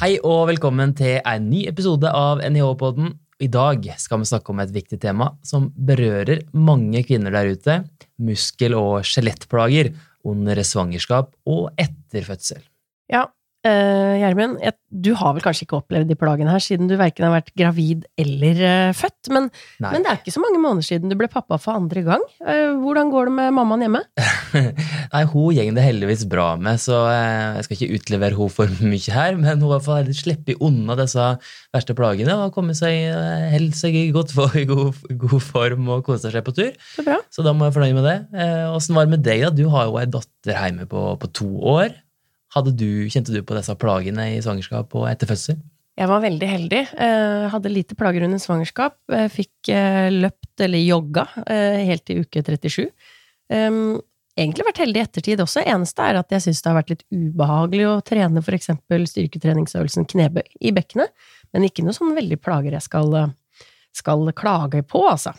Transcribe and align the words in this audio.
Hei 0.00 0.14
og 0.24 0.46
velkommen 0.48 0.94
til 0.96 1.18
en 1.28 1.50
ny 1.50 1.66
episode 1.68 2.08
av 2.08 2.38
NIH-podden. 2.40 3.10
I 3.44 3.48
dag 3.52 3.84
skal 4.00 4.22
vi 4.22 4.28
snakke 4.30 4.48
om 4.48 4.62
et 4.62 4.70
viktig 4.72 4.96
tema 5.02 5.26
som 5.44 5.66
berører 5.76 6.40
mange 6.56 7.02
kvinner 7.04 7.34
der 7.34 7.50
ute. 7.52 7.74
Muskel- 8.16 8.78
og 8.78 9.04
skjelettplager 9.04 9.90
under 10.24 10.62
svangerskap 10.64 11.34
og 11.44 11.68
etter 11.76 12.24
fødsel. 12.24 12.62
Ja, 13.12 13.26
Uh, 13.60 14.16
Gjermund, 14.16 14.56
du 14.88 15.10
har 15.20 15.34
vel 15.36 15.42
kanskje 15.44 15.66
ikke 15.66 15.76
opplevd 15.82 16.08
de 16.08 16.16
plagene 16.16 16.48
her, 16.48 16.62
siden 16.64 16.88
du 16.88 16.94
verken 16.96 17.26
har 17.26 17.34
vært 17.34 17.50
gravid 17.60 18.06
eller 18.16 18.56
uh, 18.64 18.92
født, 18.96 19.28
men, 19.36 19.50
men, 19.84 20.00
det 20.00 20.08
er 20.08 20.16
ikke 20.22 20.32
så 20.32 20.40
mange 20.40 20.62
måneder 20.62 20.86
siden 20.86 21.12
du 21.12 21.16
ble 21.20 21.28
pappa 21.28 21.58
for 21.60 21.76
andre 21.76 22.00
gang. 22.06 22.24
Uh, 22.40 22.72
hvordan 22.80 23.12
går 23.12 23.28
det 23.28 23.34
med 23.36 23.52
mammaen 23.58 23.84
hjemme? 23.84 24.02
Nei, 25.12 25.22
Hun 25.28 25.52
går 25.58 25.76
det 25.76 25.84
heldigvis 25.84 26.24
bra 26.32 26.48
med, 26.56 26.80
så 26.80 27.02
jeg 27.12 27.68
skal 27.68 27.76
ikke 27.76 28.00
utlevere 28.00 28.40
henne 28.40 28.56
for 28.56 28.80
mye 28.94 29.16
her, 29.18 29.36
men 29.36 29.60
hun 29.60 29.76
har 29.76 30.12
sluppet 30.22 30.64
unna 30.64 30.96
disse 30.96 31.30
verste 31.76 32.00
plagene 32.00 32.32
og 32.38 32.46
har 32.46 32.56
kommet 32.56 32.80
seg, 32.80 33.12
holdt 33.52 33.76
seg 33.76 34.02
i 34.06 34.08
godt 34.16 34.32
for, 34.40 34.56
god, 34.72 35.04
god, 35.12 35.40
form 35.44 35.96
og 35.98 36.06
koser 36.08 36.32
seg 36.32 36.48
på 36.48 36.56
tur. 36.56 36.72
Så, 36.96 37.04
så 37.28 37.44
da 37.44 37.52
må 37.52 37.68
jeg 37.68 37.76
fornøye 37.76 38.00
med 38.00 38.08
det. 38.08 38.20
Åssen 38.72 38.96
var 38.96 39.04
det 39.04 39.18
med 39.18 39.28
deg? 39.28 39.50
da? 39.50 39.52
Du 39.52 39.66
har 39.76 39.90
jo 39.90 40.00
ei 40.00 40.08
datter 40.08 40.56
hjemme 40.56 40.88
på, 40.88 41.10
på 41.20 41.36
to 41.44 41.58
år. 41.76 41.92
Du, 42.50 43.06
kjente 43.06 43.30
du 43.30 43.44
på 43.46 43.54
disse 43.54 43.74
plagene 43.78 44.32
i 44.34 44.40
svangerskap 44.42 44.94
og 44.98 45.06
etter 45.10 45.30
fødsel? 45.30 45.60
Jeg 46.00 46.08
var 46.08 46.22
veldig 46.24 46.48
heldig. 46.48 46.80
Eh, 47.04 47.48
hadde 47.52 47.72
lite 47.72 47.96
plager 47.98 48.24
under 48.26 48.40
svangerskap. 48.40 48.96
Jeg 49.12 49.32
fikk 49.34 49.70
eh, 49.74 50.08
løpt 50.14 50.62
eller 50.64 50.80
jogga 50.82 51.26
eh, 51.44 51.82
helt 51.90 52.06
til 52.08 52.24
uke 52.24 52.42
37. 52.46 52.88
Egentlig 54.40 54.64
vært 54.64 54.80
heldig 54.80 55.00
i 55.00 55.04
ettertid 55.04 55.42
også. 55.42 55.64
Eneste 55.68 56.06
er 56.06 56.20
at 56.20 56.32
jeg 56.32 56.46
syns 56.46 56.62
det 56.62 56.70
har 56.70 56.78
vært 56.78 56.92
litt 56.94 57.06
ubehagelig 57.12 57.86
å 57.90 57.96
trene 58.06 58.42
eksempel 58.56 59.04
styrketreningsøvelsen 59.10 60.06
knebøy 60.08 60.46
i 60.64 60.72
bekkenet, 60.72 61.12
men 61.52 61.66
ikke 61.66 61.84
noe 61.84 61.96
sånn 61.96 62.14
veldig 62.16 62.38
plager 62.40 62.78
jeg 62.78 62.86
skal, 62.86 63.16
skal 63.92 64.30
klage 64.38 64.84
på, 64.86 65.02
altså. 65.10 65.34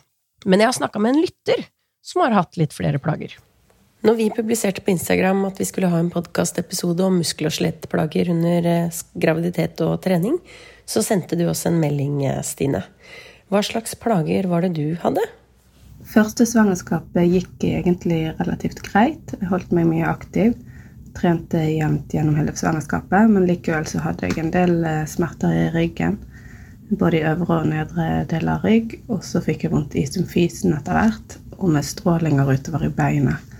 Men 0.45 0.61
jeg 0.61 0.69
har 0.69 0.77
snakka 0.77 1.01
med 1.01 1.15
en 1.15 1.23
lytter 1.23 1.63
som 2.05 2.25
har 2.25 2.35
hatt 2.35 2.59
litt 2.59 2.75
flere 2.75 3.01
plager. 3.01 3.33
Når 4.01 4.15
vi 4.17 4.31
publiserte 4.33 4.81
på 4.81 4.89
Instagram 4.95 5.43
at 5.45 5.59
vi 5.61 5.65
skulle 5.69 5.89
ha 5.91 5.99
en 6.01 6.09
podkastepisode 6.09 7.05
om 7.05 7.19
muskel- 7.21 7.45
og 7.45 7.53
skjelettplager 7.53 8.31
under 8.33 8.65
eh, 8.65 9.01
graviditet 9.13 9.83
og 9.85 9.99
trening, 10.01 10.39
så 10.89 11.03
sendte 11.05 11.37
du 11.37 11.43
oss 11.51 11.67
en 11.69 11.77
melding, 11.77 12.15
eh, 12.25 12.39
Stine. 12.41 12.81
Hva 13.53 13.61
slags 13.61 13.93
plager 14.01 14.47
var 14.49 14.65
det 14.65 14.71
du 14.79 14.97
hadde? 15.03 15.21
Første 16.09 16.47
svangerskapet 16.49 17.29
gikk 17.29 17.67
egentlig 17.67 18.23
relativt 18.39 18.81
greit. 18.87 19.35
Jeg 19.37 19.51
holdt 19.51 19.75
meg 19.77 19.85
mye 19.91 20.09
aktiv. 20.09 20.57
Trente 21.13 21.61
jevnt 21.61 22.09
gjennom 22.15 22.41
hele 22.41 22.57
svangerskapet, 22.57 23.29
men 23.29 23.45
likevel 23.45 23.85
så 23.85 24.01
hadde 24.01 24.31
jeg 24.31 24.41
en 24.41 24.51
del 24.55 24.75
eh, 24.81 25.05
smerter 25.05 25.53
i 25.53 25.69
ryggen. 25.77 26.17
Både 26.89 27.21
i 27.21 27.23
øvre 27.35 27.59
og 27.59 27.69
nedre 27.69 28.09
del 28.33 28.49
av 28.49 28.65
rygg. 28.65 28.97
Og 29.13 29.21
så 29.29 29.45
fikk 29.45 29.67
jeg 29.67 29.75
vondt 29.77 29.93
i 30.01 30.07
symfisen 30.09 30.73
etter 30.73 30.97
hvert, 30.97 31.39
og 31.61 31.69
med 31.77 31.85
strålinger 31.85 32.49
utover 32.49 32.89
i 32.89 32.93
beinet 32.97 33.50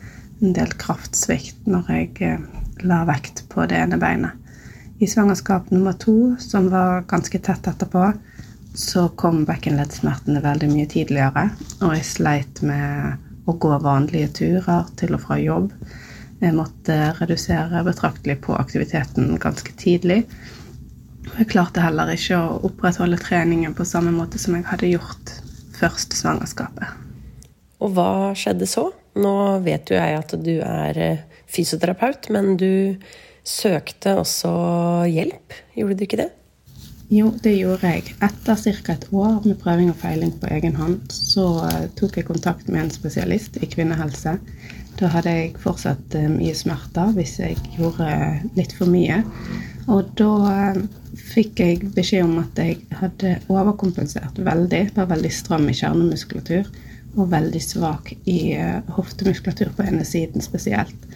en 0.41 0.53
del 0.57 0.73
kraftsvikt 0.81 1.67
når 1.69 1.89
jeg 1.93 2.11
eh, 2.25 2.45
la 2.87 3.03
vekt 3.09 3.45
på 3.51 3.65
det 3.69 3.77
ene 3.77 3.99
beinet. 4.01 4.37
I 5.01 5.07
svangerskap 5.09 5.71
nummer 5.73 5.95
to, 5.97 6.35
som 6.41 6.69
var 6.69 7.07
ganske 7.09 7.39
tett 7.41 7.67
etterpå, 7.67 8.11
så 8.77 9.07
kom 9.17 9.43
bekkenleddsmertene 9.47 10.43
veldig 10.43 10.69
mye 10.69 10.89
tidligere. 10.89 11.47
Og 11.81 11.95
jeg 11.97 12.07
sleit 12.07 12.61
med 12.65 13.49
å 13.49 13.55
gå 13.57 13.71
vanlige 13.81 14.29
turer 14.41 14.89
til 14.99 15.17
og 15.17 15.23
fra 15.25 15.39
jobb. 15.41 15.71
Jeg 16.41 16.57
måtte 16.57 16.97
redusere 17.17 17.83
betraktelig 17.85 18.39
på 18.45 18.55
aktiviteten 18.57 19.35
ganske 19.41 19.73
tidlig. 19.77 20.23
Jeg 21.37 21.49
klarte 21.49 21.83
heller 21.83 22.13
ikke 22.13 22.37
å 22.37 22.61
opprettholde 22.69 23.19
treningen 23.21 23.75
på 23.77 23.85
samme 23.85 24.13
måte 24.13 24.41
som 24.41 24.57
jeg 24.57 24.69
hadde 24.69 24.93
gjort 24.93 25.35
først 25.77 26.13
svangerskapet. 26.17 26.97
Og 27.81 27.93
hva 27.97 28.09
skjedde 28.37 28.69
så? 28.69 28.91
Nå 29.19 29.33
vet 29.65 29.91
jo 29.91 29.97
jeg 29.97 30.19
at 30.21 30.35
du 30.39 30.53
er 30.63 30.99
eh, 30.99 31.23
fysioterapeut, 31.51 32.29
men 32.31 32.55
du 32.59 32.95
søkte 33.43 34.15
også 34.21 34.51
hjelp, 35.11 35.57
gjorde 35.75 35.97
du 35.97 36.05
ikke 36.05 36.21
det? 36.21 36.29
Jo, 37.11 37.27
det 37.43 37.57
gjorde 37.57 37.89
jeg. 37.91 38.13
Etter 38.23 38.55
ca. 38.55 38.93
et 38.93 39.07
år 39.11 39.41
med 39.43 39.57
prøving 39.59 39.89
og 39.91 39.97
feiling 39.99 40.31
på 40.39 40.47
egen 40.55 40.77
hånd, 40.79 41.01
så 41.11 41.47
eh, 41.67 41.89
tok 41.99 42.21
jeg 42.21 42.29
kontakt 42.29 42.69
med 42.71 42.85
en 42.85 42.93
spesialist 42.93 43.59
i 43.59 43.67
kvinnehelse. 43.67 44.37
Da 45.01 45.09
hadde 45.11 45.33
jeg 45.35 45.57
fortsatt 45.59 46.15
eh, 46.15 46.29
mye 46.31 46.55
smerter 46.55 47.11
hvis 47.17 47.35
jeg 47.41 47.59
gjorde 47.75 48.07
litt 48.55 48.71
for 48.77 48.87
mye. 48.87 49.19
Og 49.91 50.13
da 50.15 50.71
fikk 51.33 51.59
jeg 51.59 51.91
beskjed 51.97 52.29
om 52.29 52.39
at 52.45 52.63
jeg 52.63 52.79
hadde 52.95 53.35
overkompensert 53.51 54.39
veldig. 54.39 54.85
Var 54.95 55.11
veldig 55.11 55.33
stram 55.35 55.67
i 55.67 55.75
kjernemuskulatur 55.75 56.71
og 57.17 57.31
veldig 57.31 57.61
svak 57.63 58.13
i 58.29 58.55
uh, 58.55 58.79
hoftemuskulatur 58.95 59.73
på 59.75 59.85
ene 59.87 60.05
siden 60.07 60.43
spesielt. 60.43 61.07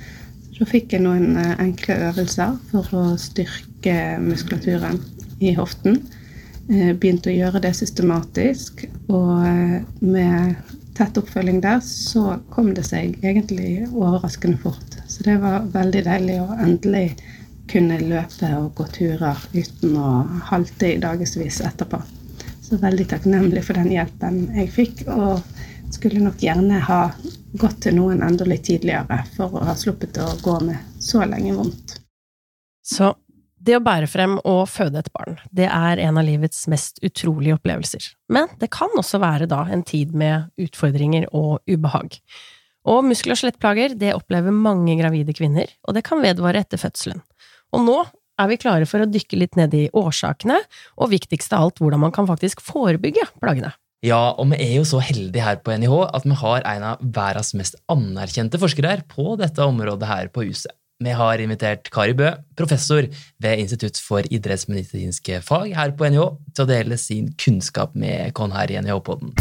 Så 0.56 0.67
fikk 0.67 0.95
jeg 0.95 1.03
noen 1.06 1.35
uh, 1.38 1.56
enkle 1.61 1.97
øvelser 2.09 2.56
for 2.72 2.95
å 2.95 3.03
styrke 3.22 4.16
muskulaturen 4.23 5.00
i 5.44 5.55
hoften. 5.55 6.01
Uh, 6.69 6.91
begynte 6.94 7.31
å 7.31 7.38
gjøre 7.38 7.63
det 7.63 7.75
systematisk, 7.78 8.88
og 9.07 9.45
med 10.01 10.55
tett 10.95 11.17
oppfølging 11.19 11.59
der 11.63 11.81
så 11.84 12.38
kom 12.53 12.72
det 12.75 12.85
seg 12.88 13.17
egentlig 13.23 13.85
overraskende 13.91 14.59
fort. 14.63 15.00
Så 15.11 15.25
det 15.28 15.38
var 15.44 15.67
veldig 15.73 16.05
deilig 16.07 16.38
å 16.41 16.53
endelig 16.55 17.07
kunne 17.72 17.97
løpe 18.00 18.51
og 18.59 18.75
gå 18.78 18.85
turer 18.94 19.41
uten 19.55 19.97
å 19.97 20.11
halte 20.51 20.94
i 20.94 21.01
dagevis 21.01 21.61
etterpå. 21.66 22.00
Så 22.66 22.79
veldig 22.81 23.07
takknemlig 23.11 23.63
for 23.66 23.78
den 23.78 23.91
hjelpen 23.94 24.45
jeg 24.55 24.72
fikk. 24.73 25.05
og 25.11 25.54
skulle 25.94 26.23
nok 26.23 26.41
gjerne 26.41 26.79
ha 26.88 27.01
gått 27.59 27.81
til 27.85 27.96
noen 27.97 28.23
enda 28.25 28.47
litt 28.47 28.66
tidligere 28.68 29.22
for 29.35 29.53
å 29.56 29.68
ha 29.68 29.75
sluppet 29.78 30.18
å 30.22 30.31
gå 30.44 30.57
med 30.66 30.97
så 31.03 31.23
lenge 31.28 31.53
vondt. 31.57 32.00
Så 32.85 33.13
det 33.66 33.78
å 33.79 33.84
bære 33.84 34.07
frem 34.09 34.35
og 34.46 34.68
føde 34.69 35.01
et 35.01 35.13
barn, 35.16 35.40
det 35.50 35.66
er 35.72 36.01
en 36.03 36.19
av 36.22 36.28
livets 36.28 36.68
mest 36.72 37.00
utrolige 37.06 37.57
opplevelser. 37.57 38.12
Men 38.29 38.51
det 38.62 38.69
kan 38.75 38.94
også 39.00 39.22
være 39.23 39.47
da 39.50 39.63
en 39.73 39.81
tid 39.85 40.13
med 40.13 40.51
utfordringer 40.62 41.25
og 41.34 41.63
ubehag. 41.66 42.19
Og 42.85 43.02
muskel- 43.07 43.34
og 43.34 43.40
skjelettplager, 43.40 43.96
det 43.97 44.13
opplever 44.13 44.53
mange 44.53 44.94
gravide 45.00 45.34
kvinner, 45.34 45.72
og 45.88 45.97
det 45.97 46.06
kan 46.06 46.22
vedvare 46.22 46.62
etter 46.62 46.78
fødselen. 46.78 47.23
Og 47.73 47.81
nå 47.88 47.97
er 48.38 48.52
vi 48.52 48.59
klare 48.62 48.85
for 48.90 49.02
å 49.02 49.09
dykke 49.09 49.40
litt 49.40 49.57
ned 49.57 49.73
i 49.73 49.88
årsakene, 49.96 50.59
og 51.02 51.13
viktigst 51.16 51.56
av 51.56 51.66
alt 51.66 51.81
hvordan 51.81 52.03
man 52.06 52.13
kan 52.13 52.29
faktisk 52.29 52.62
forebygge 52.62 53.25
plagene. 53.41 53.73
Ja, 54.03 54.35
og 54.35 54.50
vi 54.51 54.57
er 54.59 54.73
jo 54.75 54.85
så 54.88 55.00
heldige 55.00 55.44
her 55.45 55.61
på 55.63 55.73
NIH 55.79 55.94
at 56.13 56.25
vi 56.28 56.35
har 56.41 56.66
en 56.67 56.83
av 56.91 57.06
verdens 57.16 57.53
mest 57.56 57.78
anerkjente 57.89 58.59
forskere 58.59 58.91
her 58.91 59.06
på 59.07 59.38
dette 59.39 59.63
området 59.63 60.09
her 60.09 60.28
på 60.33 60.44
huset. 60.50 60.73
Vi 61.03 61.11
har 61.11 61.41
invitert 61.44 61.89
Kari 61.91 62.13
Bø, 62.16 62.29
professor 62.55 63.07
ved 63.44 63.63
Institutt 63.63 63.97
for 64.00 64.23
idrettsmedisinske 64.31 65.41
fag 65.44 65.73
her 65.75 65.95
på 65.95 66.07
NIH, 66.11 66.28
til 66.55 66.63
å 66.63 66.69
dele 66.69 67.00
sin 67.00 67.34
kunnskap 67.39 67.95
med 68.00 68.31
oss 68.31 68.55
her 68.55 68.72
i 68.72 68.78
NIH-podden. 68.84 69.34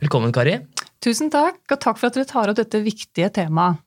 Velkommen, 0.00 0.34
Kari. 0.34 0.56
Tusen 1.02 1.30
takk, 1.30 1.60
og 1.70 1.78
takk 1.78 2.00
for 2.00 2.08
at 2.10 2.18
dere 2.18 2.26
tar 2.26 2.50
opp 2.50 2.58
dette 2.58 2.82
viktige 2.82 3.30
temaet. 3.34 3.82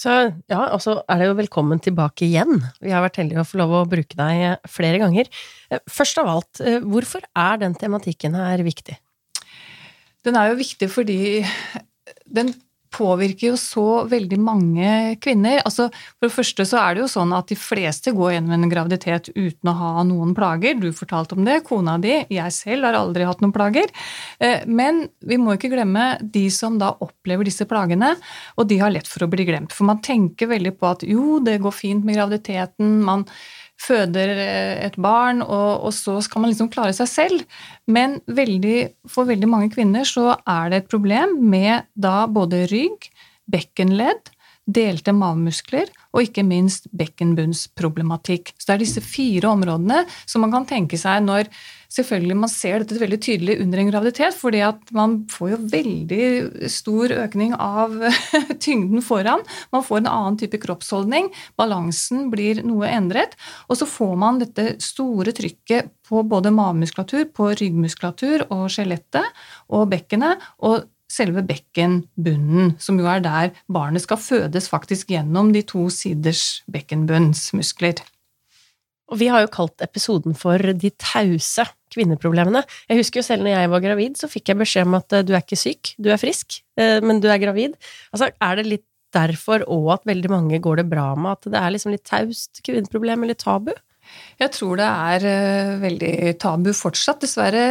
Så 0.00 0.14
ja, 0.48 0.62
og 0.72 0.78
så 0.80 1.00
er 1.12 1.20
det 1.20 1.26
jo 1.28 1.36
velkommen 1.36 1.82
tilbake 1.82 2.24
igjen. 2.24 2.62
Vi 2.80 2.92
har 2.94 3.02
vært 3.04 3.18
heldige 3.20 3.42
å 3.42 3.48
få 3.48 3.58
lov 3.60 3.74
å 3.82 3.84
bruke 3.90 4.16
deg 4.16 4.62
flere 4.70 5.00
ganger. 5.02 5.28
Først 5.90 6.20
av 6.22 6.30
alt, 6.30 6.62
hvorfor 6.86 7.26
er 7.36 7.60
den 7.60 7.76
tematikken 7.76 8.38
her 8.38 8.62
viktig? 8.64 8.96
Den 10.26 10.36
er 10.36 10.50
jo 10.50 10.60
viktig 10.60 10.90
fordi 10.92 11.20
den 12.30 12.52
påvirker 12.90 13.52
jo 13.52 13.58
så 13.58 13.84
veldig 14.10 14.38
mange 14.42 14.92
kvinner. 15.22 15.60
Altså, 15.66 15.88
for 16.18 16.26
det 16.26 16.34
første 16.34 16.66
så 16.66 16.80
er 16.80 16.96
det 16.96 17.04
jo 17.04 17.10
sånn 17.12 17.34
at 17.36 17.50
de 17.50 17.56
fleste 17.58 18.12
går 18.16 18.34
gjennom 18.34 18.54
en 18.56 18.72
graviditet 18.72 19.30
uten 19.36 19.70
å 19.70 19.76
ha 19.78 20.04
noen 20.06 20.34
plager. 20.36 20.76
Du 20.80 20.90
fortalte 20.96 21.38
om 21.38 21.46
det, 21.46 21.60
kona 21.68 21.96
di, 22.02 22.16
jeg 22.34 22.56
selv 22.56 22.88
har 22.88 22.98
aldri 22.98 23.28
hatt 23.28 23.44
noen 23.44 23.54
plager. 23.54 23.92
Eh, 24.42 24.66
men 24.66 25.04
vi 25.26 25.38
må 25.40 25.54
ikke 25.54 25.72
glemme 25.72 26.12
de 26.20 26.46
som 26.54 26.80
da 26.80 26.92
opplever 27.06 27.46
disse 27.46 27.66
plagene, 27.70 28.16
og 28.58 28.68
de 28.70 28.80
har 28.82 28.94
lett 28.94 29.08
for 29.10 29.26
å 29.26 29.30
bli 29.30 29.46
glemt. 29.48 29.74
For 29.76 29.88
man 29.88 30.02
tenker 30.04 30.50
veldig 30.50 30.74
på 30.80 30.90
at 30.90 31.06
jo, 31.06 31.38
det 31.46 31.60
går 31.62 31.76
fint 31.76 32.06
med 32.06 32.18
graviditeten, 32.18 32.98
man 33.06 33.26
føder 33.80 34.32
eh, 34.34 34.74
et 34.86 34.98
barn, 35.00 35.42
og, 35.44 35.86
og, 35.86 35.94
så 35.96 36.18
skal 36.24 36.44
man 36.44 36.52
liksom 36.52 36.70
klare 36.72 36.94
seg 36.96 37.10
selv. 37.10 37.46
Men 37.90 38.18
veldig, 38.26 39.08
for 39.10 39.28
veldig 39.30 39.48
mange 39.50 39.70
kvinner 39.74 40.06
så 40.08 40.34
er 40.38 40.70
det 40.70 40.82
et 40.82 40.92
problem 40.92 41.38
med 41.52 41.88
da 41.94 42.26
både 42.30 42.66
rygg, 42.70 43.08
bekkenledd, 43.50 44.30
delte 44.70 45.12
mavemuskler 45.16 45.88
og 46.14 46.28
ikke 46.28 46.44
minst 46.46 46.86
bekkenbunnsproblematikk. 46.94 48.52
Så 48.54 48.68
det 48.68 48.74
er 48.74 48.82
disse 48.84 49.02
fire 49.02 49.50
områdene 49.50 50.04
som 50.28 50.44
man 50.44 50.54
kan 50.54 50.68
tenke 50.68 51.00
seg 51.00 51.24
når 51.26 51.50
selvfølgelig 51.90 52.36
man 52.38 52.52
ser 52.52 52.82
dette 52.82 53.00
veldig 53.00 53.18
tydelig 53.22 53.56
under 53.62 53.82
en 53.82 53.90
graviditet, 53.90 54.36
fordi 54.38 54.62
at 54.66 54.92
man 54.96 55.16
får 55.30 55.52
jo 55.54 55.58
veldig 55.72 56.68
stor 56.70 57.14
økning 57.16 57.56
av 57.56 57.96
tyngden 58.64 59.02
foran. 59.04 59.42
Man 59.74 59.84
får 59.86 60.02
en 60.02 60.12
annen 60.12 60.38
type 60.40 60.60
kroppsholdning, 60.62 61.32
balansen 61.60 62.28
blir 62.32 62.62
noe 62.66 62.90
endret, 62.90 63.36
og 63.68 63.80
så 63.80 63.88
får 63.90 64.14
man 64.20 64.40
dette 64.42 64.76
store 64.82 65.34
trykket 65.36 65.90
på 66.10 66.22
både 66.26 66.54
mavemuskulatur, 66.54 67.28
på 67.34 67.52
ryggmuskulatur 67.58 68.46
og 68.48 68.70
skjelettet 68.72 69.44
og 69.70 69.90
bekkenet. 69.92 70.40
og 70.58 70.88
selve 71.10 71.42
bekkenbunnen, 71.42 72.76
som 72.78 72.98
jo 73.00 73.08
er 73.10 73.22
der 73.24 73.50
barnet 73.66 74.04
skal 74.04 74.20
fødes 74.22 74.68
faktisk 74.70 75.10
gjennom 75.10 75.50
de 75.50 75.64
to 75.66 75.88
siders 75.90 76.62
bekkenbunnsmuskler. 76.70 77.98
Og 79.10 79.18
vi 79.18 79.26
har 79.32 79.42
jo 79.42 79.50
kalt 79.50 79.82
episoden 79.82 80.36
for 80.38 80.58
De 80.58 80.92
tause 80.94 81.66
kvinneproblemene. 81.94 82.62
Jeg 82.90 83.00
husker 83.00 83.20
jo 83.20 83.26
selv 83.26 83.46
når 83.46 83.56
jeg 83.56 83.72
var 83.72 83.84
gravid, 83.84 84.20
så 84.20 84.30
fikk 84.30 84.52
jeg 84.52 84.60
beskjed 84.62 84.88
om 84.88 84.98
at 85.00 85.16
eh, 85.16 85.26
du 85.26 85.34
er 85.34 85.44
ikke 85.44 85.58
syk, 85.60 85.92
du 85.98 86.10
er 86.12 86.20
frisk, 86.20 86.60
eh, 86.80 86.98
men 87.04 87.22
du 87.22 87.28
er 87.30 87.42
gravid. 87.42 87.76
Altså, 88.14 88.30
er 88.32 88.60
det 88.60 88.68
litt 88.68 88.86
derfor 89.14 89.64
òg 89.66 89.88
at 89.96 90.06
veldig 90.06 90.30
mange 90.30 90.60
går 90.62 90.82
det 90.82 90.90
bra 90.90 91.12
med, 91.18 91.38
at 91.38 91.50
det 91.50 91.60
er 91.60 91.72
liksom 91.74 91.94
litt 91.94 92.06
taust 92.06 92.62
kvinneproblem 92.66 93.26
eller 93.26 93.38
tabu? 93.38 93.72
Jeg 94.40 94.54
tror 94.54 94.78
det 94.80 94.86
er 94.88 95.24
uh, 95.26 95.80
veldig 95.82 96.12
tabu 96.40 96.70
fortsatt, 96.76 97.20
dessverre. 97.20 97.64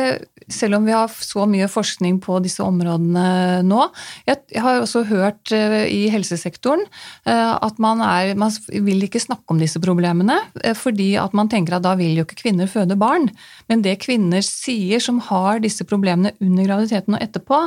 Selv 0.50 0.78
om 0.78 0.86
vi 0.86 0.94
har 0.94 1.10
så 1.10 1.48
mye 1.50 1.70
forskning 1.70 2.20
på 2.22 2.38
disse 2.46 2.62
områdene 2.66 3.64
nå. 3.66 3.88
Jeg, 4.30 4.44
har 4.62 4.82
også 4.84 5.04
hørt 5.10 5.54
uh, 5.56 5.82
i 5.90 6.04
helsesektoren 6.14 6.86
uh, 6.86 7.56
at 7.58 7.82
man, 7.82 8.04
er, 8.06 8.36
man 8.38 8.54
vil 8.70 9.08
ikke 9.08 9.22
snakke 9.24 9.50
om 9.50 9.62
disse 9.62 9.82
problemene, 9.82 10.38
fordi 10.78 11.16
at 11.22 11.34
man 11.38 11.50
tenker 11.50 11.78
at 11.78 11.88
da 11.88 11.96
vil 11.98 12.20
jo 12.20 12.28
ikke 12.28 12.44
kvinner 12.44 12.70
føde 12.70 12.98
barn. 13.00 13.32
Men 13.72 13.82
det 13.86 14.02
kvinner 14.06 14.46
sier 14.46 15.02
som 15.02 15.24
har 15.30 15.64
disse 15.64 15.88
problemene 15.90 16.36
under 16.44 16.70
graviditeten 16.70 17.18
og 17.18 17.26
etterpå, 17.26 17.66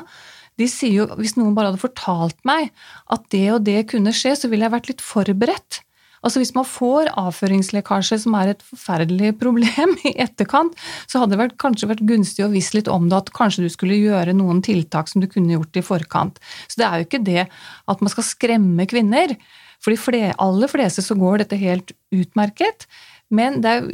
de 0.60 0.68
sier 0.68 1.00
jo 1.00 1.06
hvis 1.18 1.34
noen 1.38 1.54
bare 1.56 1.70
hadde 1.70 1.82
fortalt 1.82 2.38
meg 2.48 2.70
at 3.12 3.24
det 3.34 3.46
og 3.54 3.64
det 3.66 3.86
kunne 3.90 4.12
skje, 4.14 4.36
så 4.36 4.50
ville 4.52 4.66
jeg 4.66 4.74
vært 4.74 4.90
litt 4.92 5.04
forberedt. 5.04 5.80
Altså 6.22 6.42
Hvis 6.42 6.54
man 6.54 6.66
får 6.68 7.10
avføringslekkasje, 7.18 8.20
som 8.24 8.36
er 8.38 8.52
et 8.52 8.62
forferdelig 8.66 9.34
problem 9.40 9.96
i 10.08 10.14
etterkant, 10.22 10.76
så 11.10 11.22
hadde 11.22 11.34
det 11.34 11.42
vært, 11.42 11.58
kanskje 11.62 11.90
vært 11.90 12.06
gunstig 12.08 12.46
å 12.46 12.52
vise 12.52 12.76
litt 12.78 12.90
om 12.92 13.08
det, 13.10 13.18
at 13.18 13.34
kanskje 13.36 13.66
du 13.66 13.72
skulle 13.72 13.98
gjøre 13.98 14.36
noen 14.38 14.62
tiltak 14.64 15.10
som 15.10 15.22
du 15.22 15.28
kunne 15.30 15.56
gjort 15.56 15.78
i 15.78 15.84
forkant. 15.86 16.38
Så 16.68 16.80
det 16.80 16.88
er 16.88 17.00
jo 17.00 17.08
ikke 17.08 17.24
det 17.26 17.42
at 17.46 18.04
man 18.04 18.12
skal 18.12 18.28
skremme 18.28 18.88
kvinner. 18.90 19.36
For 19.82 20.14
de 20.14 20.28
aller 20.38 20.70
fleste 20.70 21.02
så 21.02 21.16
går 21.18 21.42
dette 21.42 21.58
helt 21.58 21.90
utmerket. 22.14 22.86
Men 23.32 23.62
det 23.64 23.70
er 23.72 23.86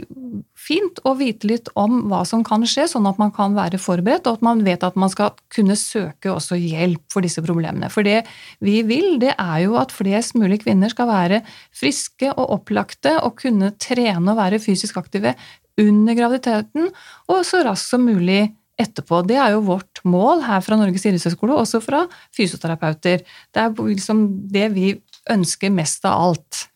fint 0.59 0.99
å 1.07 1.13
vite 1.19 1.47
litt 1.47 1.71
om 1.79 2.01
hva 2.11 2.25
som 2.27 2.43
kan 2.47 2.65
skje, 2.67 2.89
sånn 2.91 3.07
at 3.07 3.21
man 3.21 3.31
kan 3.35 3.55
være 3.55 3.79
forberedt, 3.81 4.27
og 4.27 4.41
at 4.41 4.45
man 4.45 4.65
vet 4.67 4.83
at 4.87 4.99
man 4.99 5.13
skal 5.13 5.37
kunne 5.55 5.77
søke 5.79 6.33
også 6.33 6.59
hjelp 6.59 7.05
for 7.15 7.25
disse 7.25 7.43
problemene. 7.45 7.91
For 7.95 8.07
det 8.07 8.25
vi 8.65 8.81
vil, 8.89 9.17
det 9.23 9.37
er 9.37 9.63
jo 9.69 9.79
at 9.79 9.95
flest 9.95 10.35
mulig 10.39 10.65
kvinner 10.65 10.91
skal 10.93 11.11
være 11.11 11.43
friske 11.77 12.33
og 12.35 12.59
opplagte 12.59 13.15
og 13.23 13.39
kunne 13.45 13.73
trene 13.79 14.35
og 14.35 14.41
være 14.41 14.63
fysisk 14.63 14.99
aktive 15.01 15.37
under 15.79 16.17
graviditeten 16.19 16.89
og 17.31 17.45
så 17.47 17.63
raskt 17.67 17.93
som 17.95 18.03
mulig 18.03 18.49
etterpå. 18.79 19.23
Det 19.27 19.39
er 19.39 19.55
jo 19.55 19.67
vårt 19.67 20.03
mål 20.07 20.43
her 20.47 20.63
fra 20.65 20.79
Norges 20.79 21.07
idrettshøgskole, 21.07 21.57
også 21.59 21.81
fra 21.83 22.05
fysioterapeuter. 22.37 23.25
Det 23.55 23.63
er 23.63 23.75
liksom 23.75 24.27
det 24.55 24.69
vi 24.75 24.93
ønsker 25.31 25.73
mest 25.75 26.07
av 26.09 26.29
alt. 26.29 26.67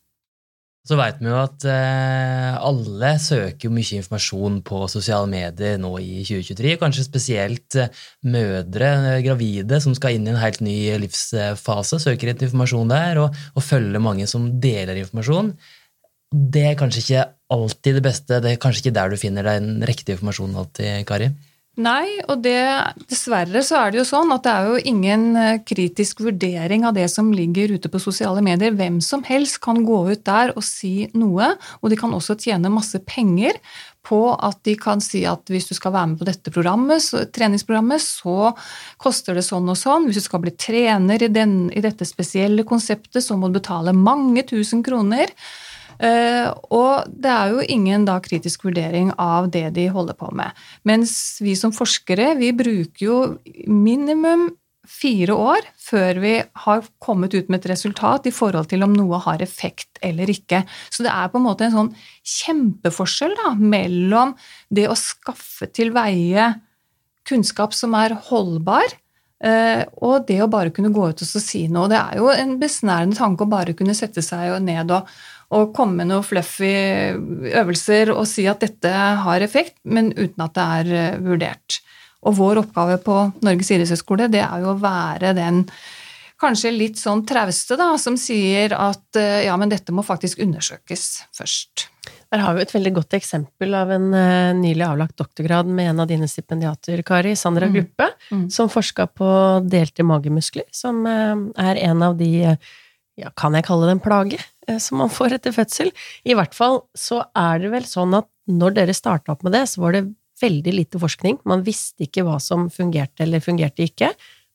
Så 0.83 0.97
veit 0.99 1.21
vi 1.21 1.29
jo 1.29 1.35
at 1.39 1.63
eh, 1.63 2.55
alle 2.59 3.13
søker 3.23 3.71
mye 3.71 4.01
informasjon 4.01 4.57
på 4.67 4.81
sosiale 4.91 5.29
medier 5.31 5.77
nå 5.79 5.93
i 6.03 6.25
2023. 6.27 6.73
Kanskje 6.81 7.05
spesielt 7.05 7.77
eh, 7.79 8.01
mødre, 8.27 8.89
eh, 9.13 9.21
gravide, 9.23 9.79
som 9.79 9.95
skal 9.95 10.17
inn 10.17 10.27
i 10.27 10.33
en 10.33 10.41
helt 10.41 10.59
ny 10.65 10.75
livsfase, 11.05 12.01
søker 12.03 12.33
etter 12.33 12.49
informasjon 12.49 12.91
der, 12.91 13.21
og, 13.23 13.39
og 13.55 13.63
følger 13.63 14.03
mange 14.03 14.27
som 14.27 14.49
deler 14.59 14.99
informasjon. 15.05 15.53
Det 16.33 16.65
er 16.73 16.75
kanskje 16.75 17.05
ikke 17.05 17.25
alltid 17.55 17.99
det 18.01 18.05
beste. 18.09 18.43
Det 18.43 18.51
er 18.51 18.61
kanskje 18.67 18.83
ikke 18.83 18.97
der 18.99 19.13
du 19.13 19.21
finner 19.21 19.53
den 19.53 19.87
riktige 19.87 20.17
informasjonen 20.17 20.59
alltid, 20.65 21.07
Kari? 21.07 21.31
Nei, 21.81 22.19
og 22.29 22.43
det, 22.45 22.59
dessverre 23.09 23.63
så 23.65 23.79
er 23.79 23.93
det 23.93 23.97
jo 23.97 24.05
sånn 24.05 24.29
at 24.35 24.43
det 24.45 24.51
er 24.53 24.67
jo 24.69 24.81
ingen 24.91 25.23
eh, 25.41 25.61
kritisk 25.65 26.19
vurdering 26.21 26.83
av 26.85 26.93
det 26.93 27.07
som 27.09 27.31
ligger 27.33 27.73
ute 27.73 27.89
på 27.89 28.01
sosiale 28.01 28.43
medier. 28.45 28.75
Hvem 28.77 28.99
som 29.01 29.23
helst 29.25 29.57
kan 29.63 29.81
gå 29.87 30.03
ut 30.11 30.21
der 30.27 30.53
og 30.53 30.61
si 30.67 31.07
noe, 31.17 31.55
og 31.81 31.89
de 31.89 31.97
kan 31.97 32.13
også 32.13 32.37
tjene 32.37 32.69
masse 32.69 33.01
penger 33.09 33.57
på 34.05 34.21
at 34.35 34.61
de 34.67 34.75
kan 34.77 35.01
si 35.01 35.23
at 35.25 35.49
hvis 35.49 35.71
du 35.71 35.73
skal 35.73 35.95
være 35.95 36.11
med 36.11 36.21
på 36.21 36.29
dette 36.29 36.53
programmet, 36.53 37.01
så, 37.01 37.23
treningsprogrammet, 37.33 38.05
så 38.05 38.53
koster 39.01 39.39
det 39.39 39.47
sånn 39.47 39.73
og 39.73 39.79
sånn. 39.79 40.05
Hvis 40.05 40.21
du 40.21 40.27
skal 40.27 40.45
bli 40.45 40.53
trener 40.53 41.25
i, 41.25 41.31
den, 41.33 41.71
i 41.73 41.81
dette 41.81 42.05
spesielle 42.05 42.67
konseptet, 42.69 43.23
så 43.25 43.39
må 43.39 43.49
du 43.49 43.57
betale 43.57 43.97
mange 43.97 44.45
tusen 44.45 44.85
kroner. 44.85 45.33
Eh, 46.03 46.49
og 46.75 47.07
det 47.07 47.31
er 47.31 47.53
jo 47.53 47.67
ingen 47.71 48.07
da 48.07 48.17
kritisk 48.23 48.65
vurdering 48.67 49.13
av 49.21 49.47
det 49.53 49.69
de 49.77 49.87
holder 49.93 50.17
på 50.19 50.31
med. 50.35 50.51
Mens 50.87 51.13
vi 51.43 51.55
som 51.59 51.71
forskere, 51.75 52.33
vi 52.41 52.51
bruker 52.55 53.05
jo 53.05 53.19
minimum 53.71 54.49
fire 54.83 55.35
år 55.39 55.67
før 55.79 56.19
vi 56.19 56.33
har 56.65 56.83
kommet 57.03 57.33
ut 57.37 57.47
med 57.47 57.61
et 57.61 57.69
resultat 57.71 58.27
i 58.27 58.33
forhold 58.35 58.67
til 58.71 58.83
om 58.83 58.91
noe 58.95 59.19
har 59.23 59.43
effekt 59.43 60.01
eller 60.03 60.29
ikke. 60.31 60.63
Så 60.91 61.05
det 61.05 61.13
er 61.13 61.31
på 61.31 61.39
en 61.39 61.45
måte 61.47 61.67
en 61.67 61.75
sånn 61.77 61.93
kjempeforskjell 62.27 63.37
da, 63.39 63.53
mellom 63.59 64.35
det 64.73 64.89
å 64.91 64.99
skaffe 64.99 65.69
til 65.71 65.93
veie 65.95 66.51
kunnskap 67.27 67.71
som 67.75 67.95
er 67.95 68.17
holdbar, 68.27 68.91
eh, 69.43 69.85
og 70.03 70.27
det 70.27 70.41
å 70.43 70.51
bare 70.51 70.73
kunne 70.75 70.91
gå 70.91 71.07
ut 71.13 71.23
og 71.23 71.31
si 71.31 71.69
noe. 71.71 71.87
Det 71.87 72.01
er 72.01 72.19
jo 72.19 72.27
en 72.33 72.57
besnærende 72.59 73.15
tanke 73.15 73.47
å 73.47 73.53
bare 73.53 73.75
kunne 73.79 73.95
sette 73.95 74.23
seg 74.25 74.59
ned 74.63 74.91
og 74.91 75.07
og 75.53 75.73
komme 75.75 76.01
med 76.01 76.11
noen 76.11 76.25
fluffy 76.25 76.73
øvelser 77.53 78.13
og 78.13 78.25
si 78.29 78.45
at 78.49 78.63
dette 78.63 78.91
har 79.23 79.45
effekt, 79.45 79.77
men 79.83 80.11
uten 80.15 80.45
at 80.45 80.55
det 80.57 80.69
er 80.77 80.93
eh, 80.99 81.19
vurdert. 81.23 81.79
Og 82.23 82.37
vår 82.39 82.63
oppgave 82.63 82.99
på 83.03 83.17
Norges 83.43 83.73
idrettshøgskole 83.75 84.29
det 84.31 84.43
er 84.45 84.63
jo 84.63 84.73
å 84.73 84.79
være 84.79 85.33
den 85.37 85.65
kanskje 86.43 86.73
litt 86.75 86.99
sånn 86.99 87.23
trauste 87.27 87.77
da, 87.79 87.93
som 88.01 88.17
sier 88.19 88.75
at 88.75 89.19
eh, 89.19 89.45
ja, 89.47 89.55
men 89.59 89.71
dette 89.71 89.95
må 89.95 90.03
faktisk 90.05 90.41
undersøkes 90.43 91.09
først. 91.35 91.89
Der 92.33 92.41
har 92.41 92.55
vi 92.57 92.63
et 92.63 92.73
veldig 92.73 92.95
godt 92.95 93.13
eksempel 93.13 93.75
av 93.77 93.91
en 93.93 94.07
uh, 94.09 94.55
nylig 94.57 94.81
avlagt 94.87 95.19
doktorgrad 95.21 95.67
med 95.69 95.91
en 95.91 96.01
av 96.01 96.07
dine 96.09 96.25
stipendiater, 96.27 97.03
Kari, 97.05 97.35
Sandra 97.37 97.67
mm. 97.69 97.75
Gruppe, 97.75 98.07
mm. 98.31 98.47
som 98.51 98.71
forska 98.73 99.05
på 99.13 99.27
delte 99.69 100.01
magemuskler, 100.07 100.65
som 100.73 101.05
er 101.05 101.77
en 101.85 102.01
av 102.01 102.17
de 102.17 102.55
ja, 103.19 103.29
kan 103.37 103.55
jeg 103.57 103.67
kalle 103.67 103.89
det 103.89 103.97
en 103.97 104.03
plage, 104.03 104.39
eh, 104.67 104.79
som 104.81 104.99
man 105.03 105.11
får 105.13 105.37
etter 105.37 105.55
fødsel? 105.55 105.91
I 106.25 106.35
hvert 106.37 106.55
fall 106.57 106.81
så 106.97 107.21
er 107.37 107.61
det 107.63 107.73
vel 107.73 107.87
sånn 107.87 108.15
at 108.17 108.29
når 108.49 108.77
dere 108.79 108.95
starta 108.97 109.35
opp 109.35 109.43
med 109.45 109.55
det, 109.55 109.65
så 109.71 109.83
var 109.85 109.95
det 109.95 110.07
veldig 110.41 110.73
lite 110.73 110.99
forskning. 111.01 111.39
Man 111.47 111.63
visste 111.65 112.07
ikke 112.07 112.25
hva 112.27 112.39
som 112.43 112.67
fungerte 112.73 113.23
eller 113.25 113.43
fungerte 113.43 113.85
ikke. 113.85 114.11